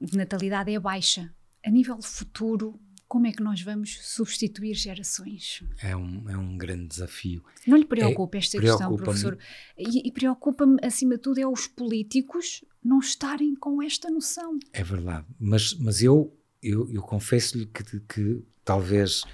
de 0.00 0.16
natalidade 0.16 0.72
é 0.72 0.78
baixa. 0.78 1.34
A 1.66 1.68
nível 1.68 2.00
futuro, 2.00 2.80
como 3.08 3.26
é 3.26 3.32
que 3.32 3.42
nós 3.42 3.60
vamos 3.62 3.98
substituir 4.00 4.74
gerações? 4.74 5.60
É 5.82 5.96
um, 5.96 6.30
é 6.30 6.36
um 6.36 6.56
grande 6.56 6.86
desafio. 6.86 7.42
Não 7.66 7.76
lhe 7.76 7.84
preocupa 7.84 8.36
é, 8.36 8.38
esta 8.38 8.60
questão, 8.60 8.94
professor? 8.94 9.36
E, 9.76 10.06
e 10.06 10.12
preocupa-me, 10.12 10.78
acima 10.84 11.16
de 11.16 11.22
tudo, 11.22 11.40
é 11.40 11.48
os 11.48 11.66
políticos 11.66 12.64
não 12.80 13.00
estarem 13.00 13.56
com 13.56 13.82
esta 13.82 14.08
noção. 14.08 14.56
É 14.72 14.84
verdade, 14.84 15.26
mas, 15.36 15.74
mas 15.74 16.00
eu, 16.00 16.32
eu, 16.62 16.88
eu 16.92 17.02
confesso-lhe 17.02 17.66
que, 17.66 17.82
que 17.98 18.44
talvez 18.64 19.24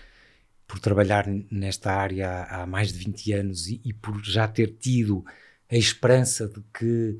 por 0.66 0.78
trabalhar 0.78 1.26
nesta 1.50 1.92
área 1.92 2.26
há, 2.26 2.62
há 2.62 2.66
mais 2.66 2.90
de 2.90 3.00
20 3.00 3.32
anos 3.34 3.68
e, 3.68 3.82
e, 3.84 3.92
por 3.92 4.18
já 4.24 4.48
ter 4.48 4.78
tido 4.78 5.26
a 5.70 5.76
esperança 5.76 6.48
de 6.48 6.62
que 6.72 7.18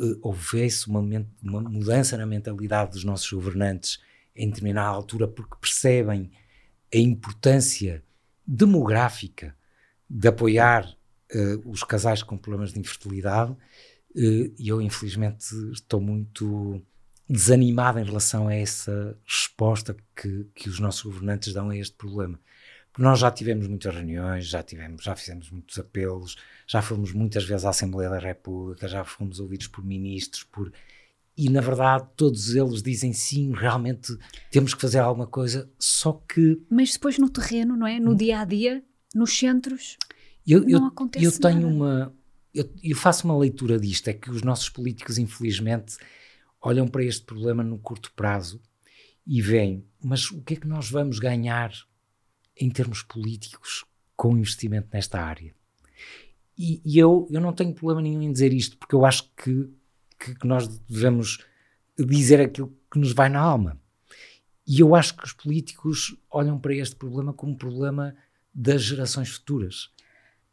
uh, 0.00 0.18
houvesse 0.22 0.88
uma, 0.88 1.00
uma 1.42 1.60
mudança 1.60 2.16
na 2.16 2.26
mentalidade 2.26 2.92
dos 2.92 3.04
nossos 3.04 3.30
governantes 3.30 4.00
em 4.34 4.48
determinada 4.48 4.88
altura 4.88 5.26
porque 5.26 5.56
percebem 5.60 6.30
a 6.94 6.98
importância 6.98 8.02
demográfica 8.46 9.56
de 10.08 10.28
apoiar 10.28 10.86
uh, 10.86 11.70
os 11.70 11.82
casais 11.82 12.22
com 12.22 12.36
problemas 12.36 12.72
de 12.72 12.80
infertilidade 12.80 13.52
uh, 13.52 13.58
e 14.14 14.68
eu 14.68 14.80
infelizmente 14.80 15.46
estou 15.72 16.00
muito 16.00 16.80
desanimado 17.28 17.98
em 17.98 18.04
relação 18.04 18.46
a 18.48 18.54
essa 18.54 19.18
resposta 19.26 19.96
que, 20.14 20.46
que 20.54 20.68
os 20.68 20.78
nossos 20.78 21.02
governantes 21.02 21.52
dão 21.52 21.70
a 21.70 21.76
este 21.76 21.96
problema. 21.96 22.38
Nós 22.98 23.18
já 23.18 23.30
tivemos 23.30 23.66
muitas 23.68 23.94
reuniões, 23.94 24.46
já 24.46 24.62
tivemos, 24.62 25.04
já 25.04 25.14
fizemos 25.14 25.50
muitos 25.50 25.78
apelos, 25.78 26.36
já 26.66 26.80
fomos 26.80 27.12
muitas 27.12 27.44
vezes 27.44 27.64
à 27.64 27.70
Assembleia 27.70 28.08
da 28.08 28.18
República, 28.18 28.88
já 28.88 29.04
fomos 29.04 29.38
ouvidos 29.38 29.66
por 29.66 29.84
ministros, 29.84 30.44
por 30.44 30.72
e 31.36 31.50
na 31.50 31.60
verdade 31.60 32.06
todos 32.16 32.54
eles 32.54 32.82
dizem 32.82 33.12
sim, 33.12 33.52
realmente 33.52 34.16
temos 34.50 34.72
que 34.72 34.80
fazer 34.80 35.00
alguma 35.00 35.26
coisa, 35.26 35.70
só 35.78 36.12
que. 36.12 36.62
Mas 36.70 36.94
depois 36.94 37.18
no 37.18 37.28
terreno, 37.28 37.76
não 37.76 37.86
é? 37.86 38.00
No 38.00 38.14
dia 38.14 38.40
a 38.40 38.44
dia, 38.44 38.82
nos 39.14 39.36
centros, 39.36 39.98
eu, 40.46 40.62
não 40.62 40.68
eu, 40.68 40.84
acontece 40.86 41.24
eu 41.26 41.32
tenho 41.32 41.62
nada. 41.62 41.74
uma. 41.74 42.16
Eu, 42.54 42.72
eu, 42.82 42.96
faço 42.96 43.26
uma 43.26 43.36
leitura 43.36 43.78
disto, 43.78 44.08
é 44.08 44.14
que 44.14 44.30
os 44.30 44.40
nossos 44.40 44.70
políticos, 44.70 45.18
infelizmente, 45.18 45.98
olham 46.58 46.88
para 46.88 47.04
este 47.04 47.22
problema 47.22 47.62
no 47.62 47.78
curto 47.78 48.10
prazo 48.16 48.62
e 49.26 49.42
veem, 49.42 49.84
mas 50.02 50.30
o 50.30 50.40
que 50.40 50.54
é 50.54 50.56
que 50.56 50.66
nós 50.66 50.88
vamos 50.88 51.18
ganhar 51.18 51.70
em 52.56 52.70
termos 52.70 53.02
políticos 53.02 53.84
com 54.16 54.36
investimento 54.36 54.88
nesta 54.92 55.20
área? 55.20 55.54
E, 56.58 56.80
e 56.84 56.98
eu, 56.98 57.28
eu 57.30 57.40
não 57.40 57.52
tenho 57.52 57.74
problema 57.74 58.00
nenhum 58.00 58.22
em 58.22 58.32
dizer 58.32 58.52
isto, 58.52 58.76
porque 58.78 58.94
eu 58.94 59.04
acho 59.04 59.30
que 59.36 59.70
que, 60.18 60.34
que 60.34 60.46
nós 60.46 60.66
devemos 60.88 61.44
dizer 61.98 62.40
aquilo 62.40 62.72
que 62.90 62.98
nos 62.98 63.12
vai 63.12 63.28
na 63.28 63.40
alma. 63.40 63.80
E 64.66 64.80
eu 64.80 64.94
acho 64.94 65.16
que 65.16 65.24
os 65.24 65.32
políticos 65.32 66.16
olham 66.30 66.58
para 66.58 66.74
este 66.74 66.96
problema 66.96 67.32
como 67.32 67.52
um 67.52 67.56
problema 67.56 68.16
das 68.52 68.82
gerações 68.82 69.28
futuras. 69.28 69.90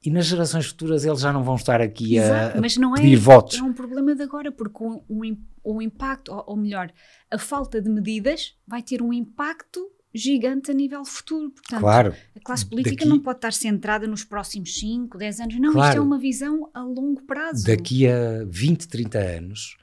E 0.05 0.11
nas 0.11 0.25
gerações 0.25 0.67
futuras 0.67 1.05
eles 1.05 1.21
já 1.21 1.31
não 1.31 1.43
vão 1.43 1.55
estar 1.55 1.81
aqui 1.81 2.17
Exato, 2.17 2.55
a, 2.55 2.57
a 2.57 2.61
mas 2.61 2.75
não 2.77 2.93
pedir 2.93 3.13
é, 3.13 3.17
votos. 3.17 3.57
É 3.57 3.63
um 3.63 3.73
problema 3.73 4.13
de 4.13 4.21
agora, 4.21 4.51
porque 4.51 4.83
o, 4.83 5.03
o, 5.07 5.21
o 5.63 5.81
impacto, 5.81 6.31
ou, 6.31 6.43
ou, 6.47 6.57
melhor, 6.57 6.91
a 7.31 7.37
falta 7.37 7.81
de 7.81 7.89
medidas 7.89 8.55
vai 8.67 8.83
ter 8.83 9.01
um 9.01 9.13
impacto 9.13 9.89
gigante 10.13 10.71
a 10.71 10.73
nível 10.73 11.03
futuro. 11.03 11.49
Portanto, 11.49 11.79
claro. 11.79 12.15
a 12.35 12.39
classe 12.39 12.65
política 12.65 12.97
daqui, 12.97 13.09
não 13.09 13.19
pode 13.19 13.37
estar 13.39 13.53
centrada 13.53 14.05
nos 14.05 14.23
próximos 14.23 14.77
5, 14.79 15.17
10 15.17 15.39
anos. 15.39 15.59
Não, 15.59 15.73
claro, 15.73 15.89
isto 15.89 15.97
é 15.97 16.01
uma 16.01 16.19
visão 16.19 16.69
a 16.73 16.83
longo 16.83 17.21
prazo. 17.23 17.65
Daqui 17.65 18.07
a 18.07 18.43
20, 18.45 18.87
30 18.87 19.17
anos, 19.17 19.77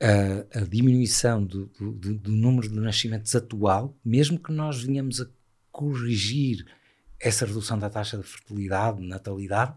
a, 0.00 0.60
a 0.60 0.64
diminuição 0.64 1.44
do, 1.44 1.66
do, 1.78 2.14
do, 2.14 2.30
número 2.30 2.68
de 2.68 2.78
nascimentos 2.78 3.34
atual, 3.34 3.96
mesmo 4.04 4.38
que 4.38 4.52
nós 4.52 4.82
venhamos 4.82 5.20
a 5.20 5.26
corrigir 5.70 6.64
essa 7.18 7.44
redução 7.44 7.78
da 7.78 7.90
taxa 7.90 8.16
de 8.16 8.24
fertilidade, 8.24 9.00
natalidade, 9.00 9.74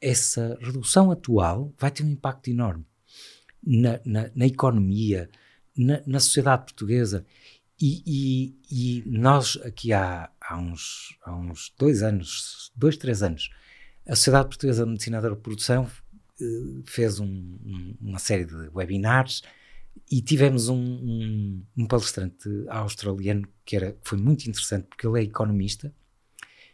essa 0.00 0.58
redução 0.60 1.10
atual 1.10 1.72
vai 1.78 1.90
ter 1.90 2.02
um 2.02 2.10
impacto 2.10 2.48
enorme 2.48 2.86
na, 3.62 4.00
na, 4.04 4.30
na 4.34 4.46
economia, 4.46 5.28
na, 5.76 6.00
na 6.06 6.20
sociedade 6.20 6.64
portuguesa 6.64 7.24
e, 7.80 8.02
e, 8.06 8.60
e, 8.70 9.04
nós, 9.06 9.58
aqui 9.64 9.92
há, 9.92 10.30
há, 10.40 10.58
uns, 10.58 11.16
há 11.24 11.34
uns 11.34 11.72
dois 11.78 12.02
anos, 12.02 12.70
dois, 12.76 12.96
três 12.96 13.22
anos, 13.22 13.50
a 14.06 14.14
Sociedade 14.14 14.48
Portuguesa 14.48 14.84
de 14.84 14.90
Medicina 14.90 15.20
da 15.20 15.30
Reprodução 15.30 15.84
uh, 15.84 16.82
fez 16.84 17.18
um, 17.18 17.26
um, 17.26 17.96
uma 18.00 18.18
série 18.18 18.44
de 18.44 18.68
webinars 18.74 19.42
e 20.10 20.20
tivemos 20.20 20.68
um, 20.68 20.76
um, 20.76 21.64
um 21.76 21.86
palestrante 21.86 22.48
australiano 22.68 23.48
que 23.64 23.76
era, 23.76 23.96
foi 24.02 24.18
muito 24.18 24.46
interessante 24.46 24.86
porque 24.88 25.06
ele 25.06 25.20
é 25.20 25.22
economista 25.22 25.94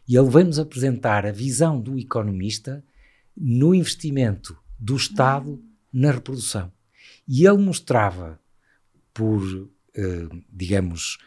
e 0.08 0.16
ele 0.16 0.30
veio-nos 0.30 0.58
apresentar 0.58 1.26
a 1.26 1.32
visão 1.32 1.80
do 1.80 1.98
economista 1.98 2.84
no 3.36 3.74
investimento 3.74 4.56
do 4.78 4.96
Estado 4.96 5.62
na 5.92 6.10
reprodução. 6.10 6.72
E 7.28 7.46
ele 7.46 7.58
mostrava 7.58 8.40
por 9.12 9.42
eh, 9.42 9.75
digamos, 10.52 11.18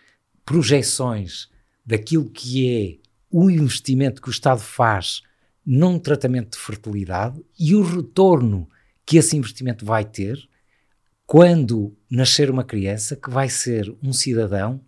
projeções 0.46 1.50
daquilo 1.86 2.30
que 2.30 2.70
é 2.70 3.10
o 3.32 3.50
investimento 3.50 4.22
que 4.22 4.30
o 4.30 4.32
Estado 4.32 4.62
faz 4.62 5.22
num 5.66 6.00
tratamento 6.00 6.58
de 6.58 6.64
fertilidade 6.64 7.44
e 7.60 7.76
o 7.76 7.84
retorno 7.84 8.68
que 9.06 9.18
esse 9.18 9.36
investimento 9.36 9.86
vai 9.86 10.06
ter 10.06 10.48
quando 11.26 11.96
nascer 12.10 12.50
uma 12.50 12.64
criança 12.64 13.16
que 13.16 13.30
vai 13.30 13.50
ser 13.50 13.96
um 14.02 14.12
cidadão 14.12 14.84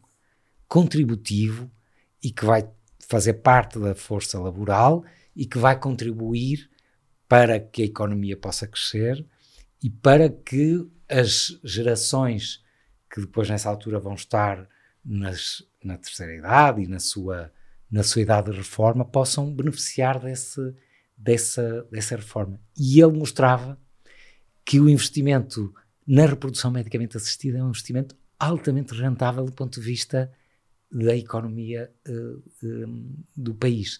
contributivo 0.68 1.70
e 2.24 2.32
que 2.32 2.46
vai 2.46 2.68
fazer 3.08 3.34
parte 3.34 3.78
da 3.78 3.94
força 3.94 4.40
laboral 4.40 5.04
e 5.36 5.46
que 5.46 5.58
vai 5.58 5.80
contribuir 5.80 6.70
para 7.28 7.60
que 7.60 7.84
a 7.84 7.86
economia 7.86 8.36
possa 8.36 8.68
crescer 8.68 9.24
e 9.84 9.90
para 9.90 10.30
que 10.30 10.88
as 11.08 11.60
gerações 11.64 12.61
que 13.12 13.20
depois 13.20 13.50
nessa 13.50 13.70
altura 13.70 14.00
vão 14.00 14.14
estar 14.14 14.68
nas, 15.04 15.64
na 15.84 15.98
terceira 15.98 16.36
idade 16.36 16.84
e 16.84 16.88
na 16.88 17.00
sua, 17.00 17.52
na 17.92 18.04
sua 18.04 18.22
idade 18.22 18.52
de 18.52 18.58
reforma, 18.58 19.04
possam 19.04 19.54
beneficiar 19.54 20.20
desse, 20.20 20.74
dessa, 21.18 21.84
dessa 21.92 22.16
reforma. 22.16 22.60
E 22.78 23.02
ele 23.02 23.18
mostrava 23.18 23.78
que 24.64 24.80
o 24.80 24.88
investimento 24.88 25.74
na 26.08 26.26
reprodução 26.26 26.72
medicamente 26.72 27.18
assistida 27.18 27.58
é 27.58 27.64
um 27.64 27.70
investimento 27.70 28.16
altamente 28.40 28.94
rentável 28.94 29.46
do 29.46 29.52
ponto 29.52 29.80
de 29.80 29.86
vista 29.86 30.32
da 30.92 31.16
economia 31.16 31.92
uh, 32.08 32.44
do 33.36 33.54
país. 33.54 34.00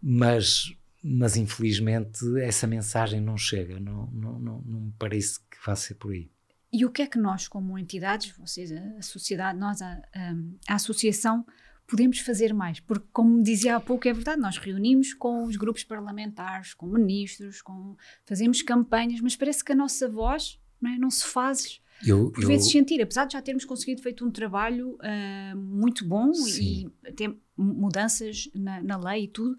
Mas, 0.00 0.74
mas 1.02 1.36
um, 1.36 2.36
essa 2.36 2.66
mensagem 2.66 3.20
não 3.20 3.36
chega, 3.36 3.80
não, 3.80 4.06
não, 4.12 4.38
não, 4.38 4.62
não 4.62 4.80
me 4.80 4.94
parece 4.98 5.40
que 5.40 5.56
vá 5.64 5.74
ser 5.74 5.94
por 5.94 6.12
aí. 6.12 6.30
E 6.74 6.84
o 6.84 6.90
que 6.90 7.02
é 7.02 7.06
que 7.06 7.18
nós, 7.18 7.46
como 7.46 7.78
entidades, 7.78 8.36
vocês, 8.36 8.72
a, 8.72 9.00
sociedade, 9.00 9.56
nós, 9.56 9.80
a, 9.80 9.92
a, 10.12 10.34
a, 10.68 10.74
associação, 10.74 11.46
podemos 11.86 12.18
fazer 12.18 12.52
mais? 12.52 12.80
Porque, 12.80 13.06
como 13.12 13.40
dizia 13.40 13.76
há 13.76 13.80
pouco, 13.80 14.08
é 14.08 14.12
verdade, 14.12 14.40
nós 14.40 14.58
reunimos 14.58 15.14
com 15.14 15.44
os 15.44 15.54
grupos 15.54 15.84
parlamentares, 15.84 16.74
com 16.74 16.86
ministros, 16.86 17.62
com, 17.62 17.96
fazemos 18.26 18.60
campanhas, 18.60 19.20
mas 19.20 19.36
parece 19.36 19.64
que 19.64 19.70
a 19.70 19.76
nossa 19.76 20.08
voz 20.08 20.58
não, 20.80 20.90
é, 20.90 20.98
não 20.98 21.10
se 21.10 21.24
faz 21.24 21.80
eu, 22.04 22.32
por 22.32 22.42
eu... 22.42 22.48
vezes 22.48 22.72
sentir, 22.72 23.00
apesar 23.00 23.26
de 23.26 23.34
já 23.34 23.40
termos 23.40 23.64
conseguido 23.64 24.02
feito 24.02 24.26
um 24.26 24.30
trabalho 24.32 24.96
uh, 24.96 25.56
muito 25.56 26.04
bom 26.04 26.34
Sim. 26.34 26.90
e 27.04 27.08
até 27.08 27.32
mudanças 27.56 28.50
na, 28.52 28.82
na 28.82 28.96
lei 28.96 29.24
e 29.24 29.28
tudo, 29.28 29.56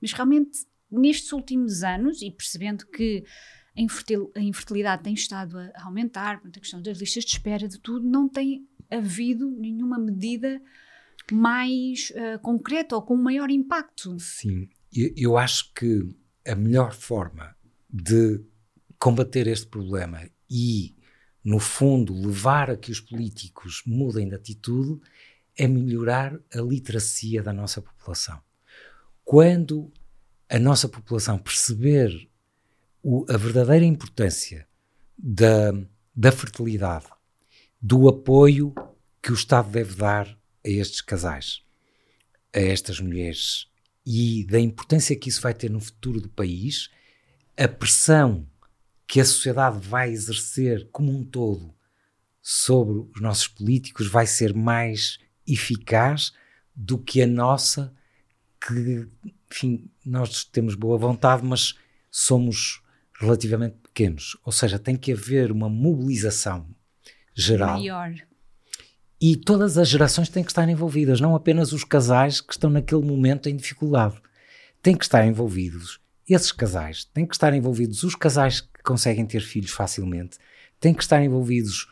mas 0.00 0.14
realmente 0.14 0.66
nestes 0.90 1.30
últimos 1.30 1.82
anos, 1.82 2.22
e 2.22 2.30
percebendo 2.30 2.86
que 2.86 3.22
a 3.76 4.40
infertilidade 4.40 5.02
tem 5.02 5.14
estado 5.14 5.58
a 5.58 5.84
aumentar, 5.84 6.40
a 6.44 6.50
questão 6.50 6.80
das 6.80 6.98
listas 6.98 7.24
de 7.24 7.30
espera, 7.30 7.66
de 7.66 7.78
tudo, 7.78 8.06
não 8.06 8.28
tem 8.28 8.68
havido 8.90 9.50
nenhuma 9.50 9.98
medida 9.98 10.62
mais 11.32 12.10
uh, 12.10 12.38
concreta 12.40 12.94
ou 12.94 13.02
com 13.02 13.16
maior 13.16 13.50
impacto. 13.50 14.18
Sim, 14.20 14.68
eu, 14.92 15.12
eu 15.16 15.36
acho 15.36 15.72
que 15.74 16.08
a 16.46 16.54
melhor 16.54 16.92
forma 16.92 17.56
de 17.90 18.40
combater 18.98 19.46
este 19.46 19.66
problema 19.66 20.28
e, 20.48 20.94
no 21.42 21.58
fundo, 21.58 22.14
levar 22.14 22.70
a 22.70 22.76
que 22.76 22.92
os 22.92 23.00
políticos 23.00 23.82
mudem 23.86 24.28
de 24.28 24.34
atitude 24.34 25.00
é 25.56 25.66
melhorar 25.66 26.38
a 26.52 26.60
literacia 26.60 27.42
da 27.42 27.52
nossa 27.52 27.80
população. 27.80 28.40
Quando 29.24 29.92
a 30.48 30.58
nossa 30.58 30.88
população 30.88 31.38
perceber 31.38 32.28
o, 33.04 33.26
a 33.28 33.36
verdadeira 33.36 33.84
importância 33.84 34.66
da, 35.16 35.72
da 36.16 36.32
fertilidade, 36.32 37.04
do 37.80 38.08
apoio 38.08 38.74
que 39.22 39.30
o 39.30 39.34
Estado 39.34 39.70
deve 39.70 39.94
dar 39.94 40.26
a 40.26 40.68
estes 40.70 41.02
casais, 41.02 41.62
a 42.54 42.58
estas 42.58 42.98
mulheres 42.98 43.68
e 44.06 44.46
da 44.46 44.58
importância 44.58 45.14
que 45.14 45.28
isso 45.28 45.42
vai 45.42 45.52
ter 45.52 45.70
no 45.70 45.80
futuro 45.80 46.18
do 46.18 46.30
país, 46.30 46.90
a 47.58 47.68
pressão 47.68 48.48
que 49.06 49.20
a 49.20 49.24
sociedade 49.24 49.86
vai 49.86 50.10
exercer 50.10 50.88
como 50.90 51.12
um 51.12 51.22
todo 51.22 51.74
sobre 52.40 53.06
os 53.14 53.20
nossos 53.20 53.48
políticos 53.48 54.08
vai 54.08 54.26
ser 54.26 54.54
mais 54.54 55.18
eficaz 55.46 56.32
do 56.74 56.98
que 56.98 57.20
a 57.20 57.26
nossa, 57.26 57.94
que, 58.60 59.06
enfim, 59.50 59.90
nós 60.04 60.44
temos 60.44 60.74
boa 60.74 60.96
vontade, 60.96 61.44
mas 61.44 61.74
somos 62.10 62.82
relativamente 63.18 63.76
pequenos. 63.82 64.36
Ou 64.44 64.52
seja, 64.52 64.78
tem 64.78 64.96
que 64.96 65.12
haver 65.12 65.50
uma 65.52 65.68
mobilização 65.68 66.66
geral. 67.34 67.78
Maior. 67.78 68.14
E 69.20 69.36
todas 69.36 69.78
as 69.78 69.88
gerações 69.88 70.28
têm 70.28 70.44
que 70.44 70.50
estar 70.50 70.68
envolvidas, 70.68 71.20
não 71.20 71.34
apenas 71.34 71.72
os 71.72 71.84
casais 71.84 72.40
que 72.40 72.52
estão 72.52 72.68
naquele 72.68 73.02
momento 73.02 73.48
em 73.48 73.56
dificuldade. 73.56 74.20
Têm 74.82 74.96
que 74.96 75.04
estar 75.04 75.24
envolvidos 75.24 76.00
esses 76.28 76.52
casais, 76.52 77.04
têm 77.04 77.26
que 77.26 77.34
estar 77.34 77.52
envolvidos 77.54 78.02
os 78.02 78.14
casais 78.14 78.60
que 78.60 78.82
conseguem 78.82 79.26
ter 79.26 79.40
filhos 79.40 79.70
facilmente, 79.70 80.38
têm 80.80 80.94
que 80.94 81.02
estar 81.02 81.22
envolvidos 81.22 81.88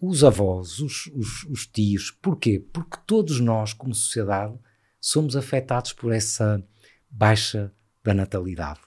os 0.00 0.24
avós, 0.24 0.78
os, 0.78 1.06
os, 1.08 1.44
os 1.44 1.66
tios. 1.66 2.10
Porquê? 2.10 2.64
Porque 2.72 2.98
todos 3.06 3.40
nós, 3.40 3.72
como 3.72 3.94
sociedade, 3.94 4.58
somos 5.00 5.36
afetados 5.36 5.92
por 5.92 6.12
essa 6.12 6.62
baixa 7.10 7.72
da 8.02 8.14
natalidade. 8.14 8.80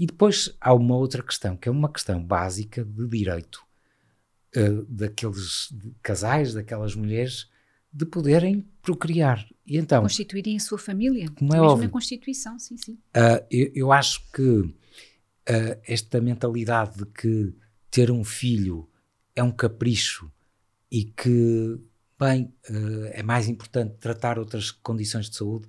E 0.00 0.06
depois 0.06 0.56
há 0.58 0.72
uma 0.72 0.96
outra 0.96 1.22
questão, 1.22 1.54
que 1.54 1.68
é 1.68 1.70
uma 1.70 1.92
questão 1.92 2.24
básica 2.24 2.82
de 2.82 3.06
direito 3.06 3.62
uh, 4.56 4.82
daqueles 4.88 5.68
casais, 6.02 6.54
daquelas 6.54 6.94
mulheres, 6.94 7.50
de 7.92 8.06
poderem 8.06 8.66
procriar. 8.80 9.46
E 9.66 9.76
então, 9.76 10.00
Constituírem 10.00 10.56
a 10.56 10.60
sua 10.60 10.78
família, 10.78 11.28
como 11.28 11.52
é 11.52 11.56
mesmo 11.56 11.72
óbvio, 11.72 11.84
na 11.88 11.92
Constituição, 11.92 12.58
sim, 12.58 12.78
sim. 12.78 12.92
Uh, 13.14 13.44
eu, 13.50 13.72
eu, 13.74 13.92
acho 13.92 14.22
que 14.32 14.42
uh, 14.42 14.74
esta 15.86 16.18
mentalidade 16.18 16.96
de 16.96 17.04
que 17.04 17.54
ter 17.90 18.10
um 18.10 18.24
filho 18.24 18.88
é 19.36 19.42
um 19.42 19.52
capricho 19.52 20.32
e 20.90 21.04
que, 21.04 21.78
bem, 22.18 22.54
uh, 22.70 23.10
é 23.12 23.22
mais 23.22 23.50
importante 23.50 23.98
tratar 24.00 24.38
outras 24.38 24.70
condições 24.70 25.28
de 25.28 25.36
saúde, 25.36 25.68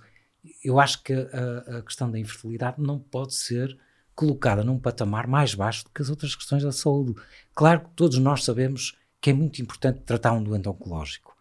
eu 0.64 0.80
acho 0.80 1.04
que 1.04 1.12
a, 1.12 1.80
a, 1.80 1.82
questão 1.82 2.10
da 2.10 2.18
infertilidade 2.18 2.82
não 2.82 2.98
pode 2.98 3.36
ser 3.36 3.78
colocada 4.22 4.64
num 4.64 4.78
patamar 4.78 5.26
mais 5.26 5.56
baixo 5.56 5.84
do 5.84 5.90
que 5.90 6.00
as 6.00 6.08
outras 6.08 6.36
questões 6.36 6.62
da 6.62 6.72
saúde. 6.72 7.16
Claro 7.56 7.82
que 7.82 7.90
todos 7.96 8.20
nós 8.20 8.44
sabemos 8.44 8.96
que 9.20 9.32
é 9.32 9.34
muito 9.34 9.60
importante 9.64 10.02
tratar 10.06 10.34
um 10.34 10.44
doente 10.44 10.70
oncológico. 10.70 11.36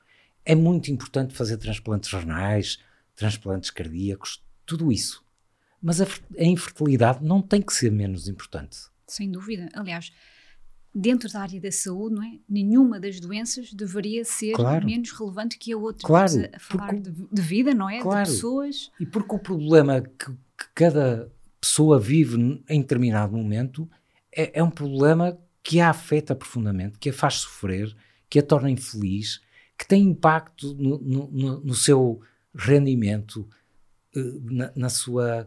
É 0.46 0.54
muito 0.54 0.90
importante 0.90 1.34
fazer 1.34 1.58
transplantes 1.58 2.10
renais, 2.10 2.78
transplantes 3.14 3.68
cardíacos, 3.68 4.42
tudo 4.64 4.90
isso. 4.90 5.22
Mas 5.82 6.00
a, 6.00 6.06
a 6.38 6.44
infertilidade 6.44 7.22
não 7.22 7.42
tem 7.42 7.60
que 7.60 7.74
ser 7.74 7.92
menos 7.92 8.28
importante. 8.28 8.78
Sem 9.06 9.30
dúvida. 9.30 9.68
Aliás, 9.74 10.10
dentro 10.94 11.30
da 11.30 11.40
área 11.40 11.60
da 11.60 11.70
saúde, 11.70 12.14
não 12.14 12.22
é? 12.22 12.38
Nenhuma 12.48 12.98
das 12.98 13.20
doenças 13.20 13.74
deveria 13.74 14.24
ser 14.24 14.52
claro. 14.52 14.86
menos 14.86 15.12
relevante 15.12 15.58
que 15.58 15.70
a 15.70 15.76
outra. 15.76 16.06
Claro. 16.06 16.32
A, 16.50 16.58
falar 16.58 16.94
de, 16.94 17.10
de, 17.10 17.42
vida, 17.42 17.74
não 17.74 17.90
é? 17.90 18.00
Claro. 18.00 18.24
De 18.24 18.32
pessoas. 18.32 18.90
E 18.98 19.04
porque 19.04 19.34
o 19.34 19.38
problema 19.38 20.00
que, 20.00 20.30
que 20.30 20.66
cada 20.74 21.30
pessoa 21.61 21.98
vive 21.98 22.36
em 22.68 22.80
determinado 22.80 23.36
momento 23.36 23.88
é, 24.32 24.58
é, 24.58 24.62
um 24.62 24.70
problema 24.70 25.38
que 25.62 25.80
a 25.80 25.90
afeta 25.90 26.34
profundamente, 26.34 26.98
que 26.98 27.11
a 27.11 27.12
faz 27.12 27.34
sofrer, 27.34 27.94
que 28.28 28.38
a 28.38 28.42
torna 28.42 28.70
infeliz, 28.70 29.40
que 29.76 29.86
tem 29.86 30.02
impacto 30.02 30.74
no, 30.74 30.98
no, 30.98 31.61
no 31.61 31.74
seu 31.74 32.20
rendimento, 32.54 33.48
eh, 34.14 34.20
na, 34.42 34.72
na 34.74 34.88
sua 34.88 35.46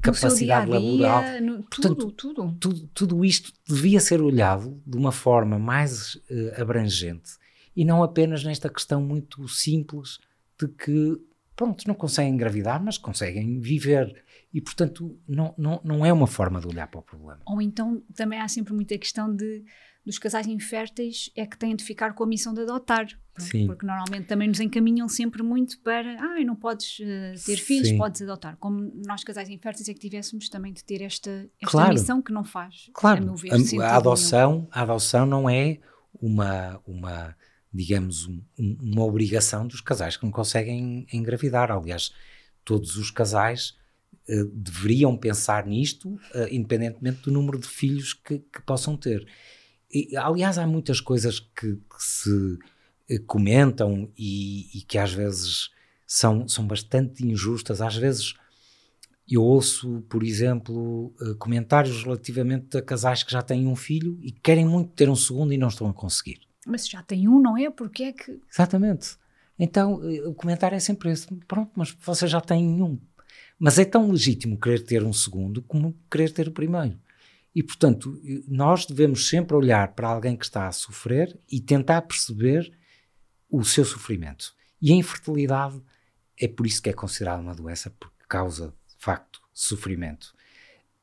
capacidade 0.00 0.70
dia 0.70 0.78
-dia, 0.78 1.08
laboral. 1.08 1.40
No, 1.40 1.62
Portanto, 1.64 1.94
tudo, 1.94 2.12
tudo, 2.12 2.56
tudo, 2.58 2.90
tudo. 2.92 3.24
isto 3.24 3.52
devia 3.66 4.00
ser 4.00 4.20
olhado 4.20 4.80
de 4.86 4.96
uma 4.96 5.12
forma 5.12 5.58
mais 5.58 6.16
uh, 6.16 6.60
abrangente 6.60 7.32
e 7.74 7.84
não 7.84 8.02
apenas 8.02 8.44
nesta 8.44 8.68
questão 8.68 9.00
muito 9.00 9.48
simples 9.48 10.18
de 10.58 10.68
que, 10.68 11.20
pronto, 11.56 11.86
não 11.86 11.94
conseguem 11.94 12.32
engravidar, 12.32 12.82
mas 12.82 12.98
conseguem 12.98 13.58
viver. 13.60 14.23
E, 14.54 14.60
portanto, 14.60 15.18
não, 15.26 15.52
não, 15.58 15.80
não 15.82 16.06
é 16.06 16.12
uma 16.12 16.28
forma 16.28 16.60
de 16.60 16.68
olhar 16.68 16.86
para 16.86 17.00
o 17.00 17.02
problema. 17.02 17.40
Ou 17.44 17.60
então 17.60 18.00
também 18.14 18.40
há 18.40 18.46
sempre 18.46 18.72
muita 18.72 18.96
questão 18.96 19.34
de 19.34 19.64
dos 20.06 20.18
casais 20.18 20.46
inférteis 20.46 21.30
é 21.34 21.46
que 21.46 21.56
têm 21.56 21.74
de 21.74 21.82
ficar 21.82 22.12
com 22.14 22.22
a 22.24 22.26
missão 22.26 22.52
de 22.52 22.60
adotar. 22.60 23.06
Sim. 23.38 23.66
Porque 23.66 23.86
normalmente 23.86 24.26
também 24.26 24.46
nos 24.46 24.60
encaminham 24.60 25.08
sempre 25.08 25.42
muito 25.42 25.80
para 25.80 26.20
ah, 26.22 26.44
não 26.44 26.54
podes 26.54 26.98
uh, 27.00 27.44
ter 27.46 27.56
filhos, 27.56 27.88
Sim. 27.88 27.96
podes 27.96 28.20
adotar. 28.22 28.56
Como 28.58 28.92
nós, 29.06 29.24
casais 29.24 29.48
inférteis, 29.48 29.88
é 29.88 29.94
que 29.94 29.98
tivéssemos 30.00 30.48
também 30.50 30.72
de 30.74 30.84
ter 30.84 31.00
esta, 31.02 31.30
esta 31.60 31.70
Claro. 31.70 31.94
missão 31.94 32.20
que 32.22 32.32
não 32.32 32.44
faz. 32.44 32.90
Claro, 32.92 33.32
a 33.32 33.34
ver, 33.34 33.50
a, 33.80 33.86
a 33.88 33.96
adoção, 33.96 34.68
a 34.70 34.82
adoção 34.82 35.24
não 35.26 35.48
é 35.48 35.78
uma, 36.20 36.80
uma 36.86 37.34
digamos, 37.72 38.26
um- 38.28 38.42
uma 38.58 39.02
obrigação 39.04 39.66
dos 39.66 39.80
casais 39.80 40.16
que 40.18 40.24
não 40.24 40.30
conseguem 40.30 41.06
engravidar. 41.12 41.72
Aliás, 41.72 42.12
todos 42.62 42.96
os 42.96 43.10
casais 43.10 43.74
eh, 44.28 44.44
deveriam 44.52 45.16
pensar 45.16 45.66
nisto, 45.66 46.18
eh, 46.34 46.48
independentemente 46.50 47.22
do 47.22 47.32
número 47.32 47.58
de 47.58 47.66
filhos 47.66 48.12
que, 48.12 48.38
que 48.38 48.62
possam 48.62 48.96
ter. 48.96 49.26
E, 49.92 50.16
aliás, 50.16 50.58
há 50.58 50.66
muitas 50.66 51.00
coisas 51.00 51.40
que, 51.40 51.76
que 51.76 51.96
se 51.98 52.58
eh, 53.08 53.18
comentam 53.26 54.10
e, 54.16 54.78
e 54.78 54.82
que 54.82 54.98
às 54.98 55.12
vezes 55.12 55.70
são, 56.06 56.48
são 56.48 56.66
bastante 56.66 57.26
injustas. 57.26 57.80
Às 57.80 57.96
vezes 57.96 58.34
eu 59.28 59.42
ouço, 59.42 60.04
por 60.08 60.22
exemplo, 60.22 61.14
comentários 61.38 62.02
relativamente 62.02 62.76
a 62.76 62.82
casais 62.82 63.22
que 63.22 63.32
já 63.32 63.40
têm 63.40 63.66
um 63.66 63.76
filho 63.76 64.18
e 64.20 64.30
que 64.30 64.40
querem 64.40 64.66
muito 64.66 64.90
ter 64.92 65.08
um 65.08 65.16
segundo 65.16 65.52
e 65.52 65.56
não 65.56 65.68
estão 65.68 65.88
a 65.88 65.94
conseguir. 65.94 66.40
Mas 66.66 66.82
se 66.82 66.90
já 66.90 67.02
tem 67.02 67.26
um, 67.28 67.40
não 67.40 67.56
é? 67.56 67.70
Porque 67.70 68.04
é 68.04 68.12
que. 68.12 68.38
Exatamente. 68.50 69.16
Então 69.58 70.00
o 70.26 70.34
comentário 70.34 70.76
é 70.76 70.80
sempre 70.80 71.10
esse: 71.10 71.26
pronto, 71.46 71.70
mas 71.74 71.90
você 71.90 72.26
já 72.26 72.40
tem 72.40 72.82
um. 72.82 72.98
Mas 73.58 73.78
é 73.78 73.84
tão 73.84 74.10
legítimo 74.10 74.58
querer 74.58 74.80
ter 74.80 75.02
um 75.02 75.12
segundo 75.12 75.62
como 75.62 75.96
querer 76.10 76.30
ter 76.30 76.48
o 76.48 76.52
primeiro. 76.52 76.98
E, 77.54 77.62
portanto, 77.62 78.20
nós 78.48 78.84
devemos 78.84 79.28
sempre 79.28 79.56
olhar 79.56 79.94
para 79.94 80.08
alguém 80.08 80.36
que 80.36 80.44
está 80.44 80.66
a 80.66 80.72
sofrer 80.72 81.38
e 81.50 81.60
tentar 81.60 82.02
perceber 82.02 82.72
o 83.48 83.64
seu 83.64 83.84
sofrimento. 83.84 84.54
E 84.82 84.92
a 84.92 84.96
infertilidade 84.96 85.80
é 86.36 86.48
por 86.48 86.66
isso 86.66 86.82
que 86.82 86.90
é 86.90 86.92
considerada 86.92 87.40
uma 87.40 87.54
doença, 87.54 87.90
porque 87.90 88.24
causa, 88.28 88.74
de 88.88 88.96
facto, 88.98 89.40
sofrimento. 89.52 90.34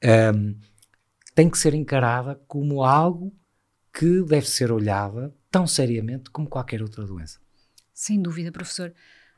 Ahm, 0.03 0.55
tem 1.33 1.49
que 1.49 1.57
ser 1.57 1.73
encarada 1.73 2.35
como 2.47 2.83
algo 2.83 3.33
que 3.93 4.21
deve 4.23 4.47
ser 4.47 4.71
olhada 4.71 5.33
tão 5.49 5.65
seriamente 5.65 6.29
como 6.29 6.49
qualquer 6.49 6.81
outra 6.81 7.05
doença. 7.05 7.39
Sem 7.93 8.21
dúvida, 8.21 8.51
professor. 8.51 8.93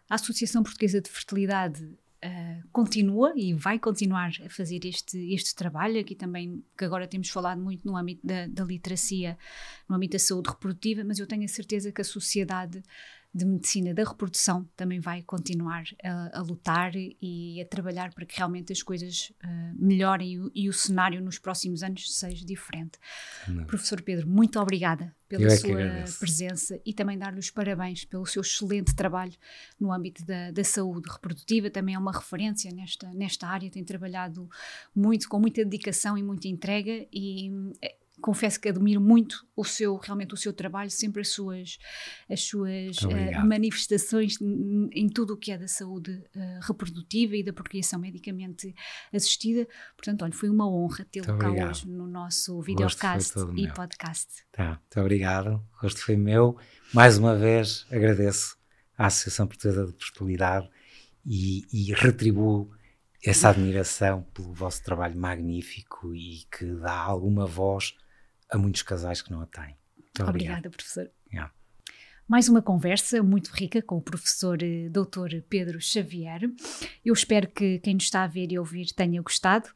A 0.10 0.16
Associação 0.16 0.64
Portuguesa 0.64 1.02
de 1.02 1.10
Fertilidade 1.10 1.96
ah, 2.24 2.62
continua 2.72 3.34
e 3.36 3.54
vai 3.54 3.78
continuar 3.78 4.32
a 4.46 4.50
fazer 4.50 4.86
este, 4.86 5.34
este 5.34 5.54
trabalho. 5.54 6.00
Aqui 6.00 6.16
também, 6.16 6.64
que 6.78 6.86
agora 6.86 7.06
temos 7.06 7.30
falado 7.30 7.60
muito 7.60 7.86
no 7.86 7.98
âmbito 7.98 8.26
da, 8.26 8.48
da 8.48 8.64
literacia, 8.64 9.38
no 9.90 9.96
âmbito 9.96 10.14
da 10.14 10.20
saúde 10.20 10.50
reprodutiva, 10.50 11.04
mas 11.04 11.20
eu 11.20 11.28
tenho 11.28 11.44
a 11.44 11.48
certeza 11.50 11.92
que 11.92 12.00
a 12.00 12.06
sociedade 12.06 12.82
de 13.34 13.46
medicina 13.46 13.94
da 13.94 14.04
reprodução 14.04 14.70
também 14.76 15.00
vai 15.00 15.24
continuar 15.24 15.84
a, 16.04 16.40
a 16.40 16.42
lutar 16.42 16.92
e 16.96 17.60
a 17.60 17.66
trabalhar 17.66 18.14
para 18.14 18.26
que 18.26 18.38
realmente 18.38 18.72
as 18.72 18.84
coisas 18.84 19.34
ah, 19.42 19.74
melhorem 19.76 20.34
e 20.34 20.40
o, 20.40 20.52
e 20.54 20.70
o 20.70 20.74
cenário 20.74 21.20
nos 21.20 21.40
próximos 21.40 21.82
anos 21.82 22.16
seja 22.16 22.46
diferente. 22.46 23.00
Não. 23.48 23.66
Professor 23.66 24.02
Pedro, 24.02 24.28
muito 24.28 24.60
obrigada 24.60 25.16
pela 25.28 25.44
Eu 25.44 25.48
é 25.48 25.56
sua 25.58 25.72
agradeço. 25.72 26.20
presença 26.20 26.80
e 26.86 26.94
também 26.94 27.18
dar-lhe 27.18 27.40
os 27.40 27.50
parabéns 27.50 28.06
pelo 28.06 28.26
seu 28.26 28.44
excelente 28.44 28.94
trabalho 28.94 29.34
no 29.80 29.92
âmbito 29.92 30.24
da, 30.24 30.52
da 30.52 30.64
saúde 30.64 31.10
reprodutiva. 31.10 31.72
Também 31.72 31.96
é 31.96 32.00
uma 32.00 32.12
referência 32.12 32.72
nesta, 32.72 33.12
nesta 33.14 33.48
área, 33.48 33.70
tem 33.72 33.84
trabalhado 33.84 34.48
muito, 34.96 35.28
com 35.28 35.40
muita 35.40 35.64
dedicação 35.66 36.16
e 36.18 36.22
muita 36.22 36.48
entrega 36.48 37.08
e 37.12 37.52
eh, 37.82 37.96
confesso 38.22 38.60
que 38.60 38.70
admiro 38.70 39.02
muito 39.02 39.46
o 39.56 39.64
seu, 39.64 39.98
realmente 39.98 40.34
o 40.34 40.38
seu 40.38 40.54
trabalho, 40.54 40.90
sempre 40.90 41.22
as 41.22 41.30
suas, 41.30 41.78
as 42.30 42.42
suas 42.42 43.02
obrigado. 43.04 43.48
manifestações 43.48 44.38
em 44.42 45.10
tudo 45.10 45.34
o 45.34 45.38
que 45.38 45.52
é 45.52 45.58
da 45.58 45.68
saúde 45.68 46.24
eh, 46.36 46.60
reprodutiva 46.62 47.36
e 47.36 47.44
da 47.44 47.52
procriação 47.52 48.00
medicamente 48.00 48.74
assistida. 49.12 49.68
Portanto, 49.98 50.24
olha, 50.24 50.34
foi 50.34 50.50
uma 50.50 50.70
honra 50.70 51.06
tê-lo 51.12 51.26
cá 51.26 51.34
obrigado. 51.34 51.70
hoje 51.70 51.90
no 51.90 52.08
nosso 52.08 52.62
videocast 52.62 53.38
e 53.56 53.64
meu. 53.64 53.74
podcast. 53.74 54.28
Tá, 54.52 54.80
muito 54.80 55.00
obrigado. 55.00 55.62
O 55.78 55.82
gosto 55.82 56.00
foi 56.02 56.16
meu. 56.16 56.58
Mais 56.94 57.18
uma 57.18 57.36
vez 57.36 57.86
agradeço 57.92 58.58
à 58.98 59.08
Associação 59.08 59.48
Portuguesa 59.48 59.88
de 59.88 59.94
Fertilidade 59.94 60.70
e, 61.26 61.66
e 61.74 61.94
retribuo 61.94 62.72
essa 63.26 63.50
admiração 63.50 64.24
pelo 64.34 64.54
vosso 64.54 64.84
trabalho 64.84 65.18
magnífico 65.18 66.14
e 66.14 66.44
que 66.52 66.66
dá 66.76 66.96
alguma 66.96 67.46
voz 67.46 67.96
a 68.54 68.58
muitos 68.58 68.84
casais 68.84 69.22
que 69.22 69.32
não 69.32 69.42
a 69.42 69.48
têm. 69.48 69.76
Muito 69.98 70.22
obrigado. 70.22 70.30
Obrigada, 70.30 70.70
professor. 70.70 71.10
Yeah. 71.32 71.52
Mais 72.28 72.48
uma 72.48 72.62
conversa 72.62 73.24
muito 73.24 73.50
rica 73.50 73.82
com 73.82 73.98
o 73.98 74.02
professor 74.02 74.62
eh, 74.62 74.90
Dr. 74.90 75.42
Pedro 75.50 75.82
Xavier. 75.82 76.42
Eu 77.04 77.14
espero 77.14 77.48
que 77.48 77.80
quem 77.80 77.96
nos 77.96 78.04
está 78.04 78.24
a 78.24 78.28
ver 78.28 78.52
e 78.52 78.60
ouvir 78.60 78.94
tenha 78.94 79.22
gostado. 79.22 79.70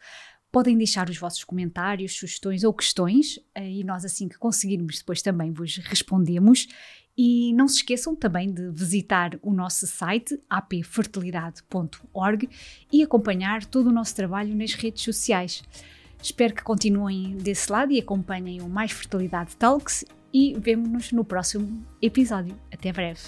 Podem 0.51 0.77
deixar 0.77 1.09
os 1.09 1.17
vossos 1.17 1.43
comentários, 1.43 2.17
sugestões 2.17 2.63
ou 2.63 2.73
questões 2.73 3.39
eh, 3.55 3.79
e 3.79 3.83
nós, 3.83 4.05
assim 4.05 4.29
que 4.29 4.37
conseguirmos, 4.37 4.99
depois 4.99 5.23
também 5.23 5.51
vos 5.51 5.77
respondemos. 5.77 6.67
E 7.17 7.51
não 7.53 7.67
se 7.67 7.77
esqueçam 7.77 8.15
também 8.15 8.53
de 8.53 8.69
visitar 8.69 9.39
o 9.41 9.51
nosso 9.51 9.87
site 9.87 10.39
apfertilidade.org 10.47 12.47
e 12.93 13.01
acompanhar 13.01 13.65
todo 13.65 13.87
o 13.87 13.91
nosso 13.91 14.15
trabalho 14.15 14.55
nas 14.55 14.75
redes 14.75 15.01
sociais. 15.01 15.63
Espero 16.21 16.53
que 16.53 16.63
continuem 16.63 17.37
desse 17.37 17.71
lado 17.71 17.91
e 17.91 17.99
acompanhem 17.99 18.61
o 18.61 18.69
Mais 18.69 18.91
Fertilidade 18.91 19.55
Talks 19.55 20.03
e 20.33 20.55
vemo-nos 20.59 21.11
no 21.11 21.23
próximo 21.23 21.85
episódio. 22.01 22.57
Até 22.71 22.91
breve. 22.91 23.21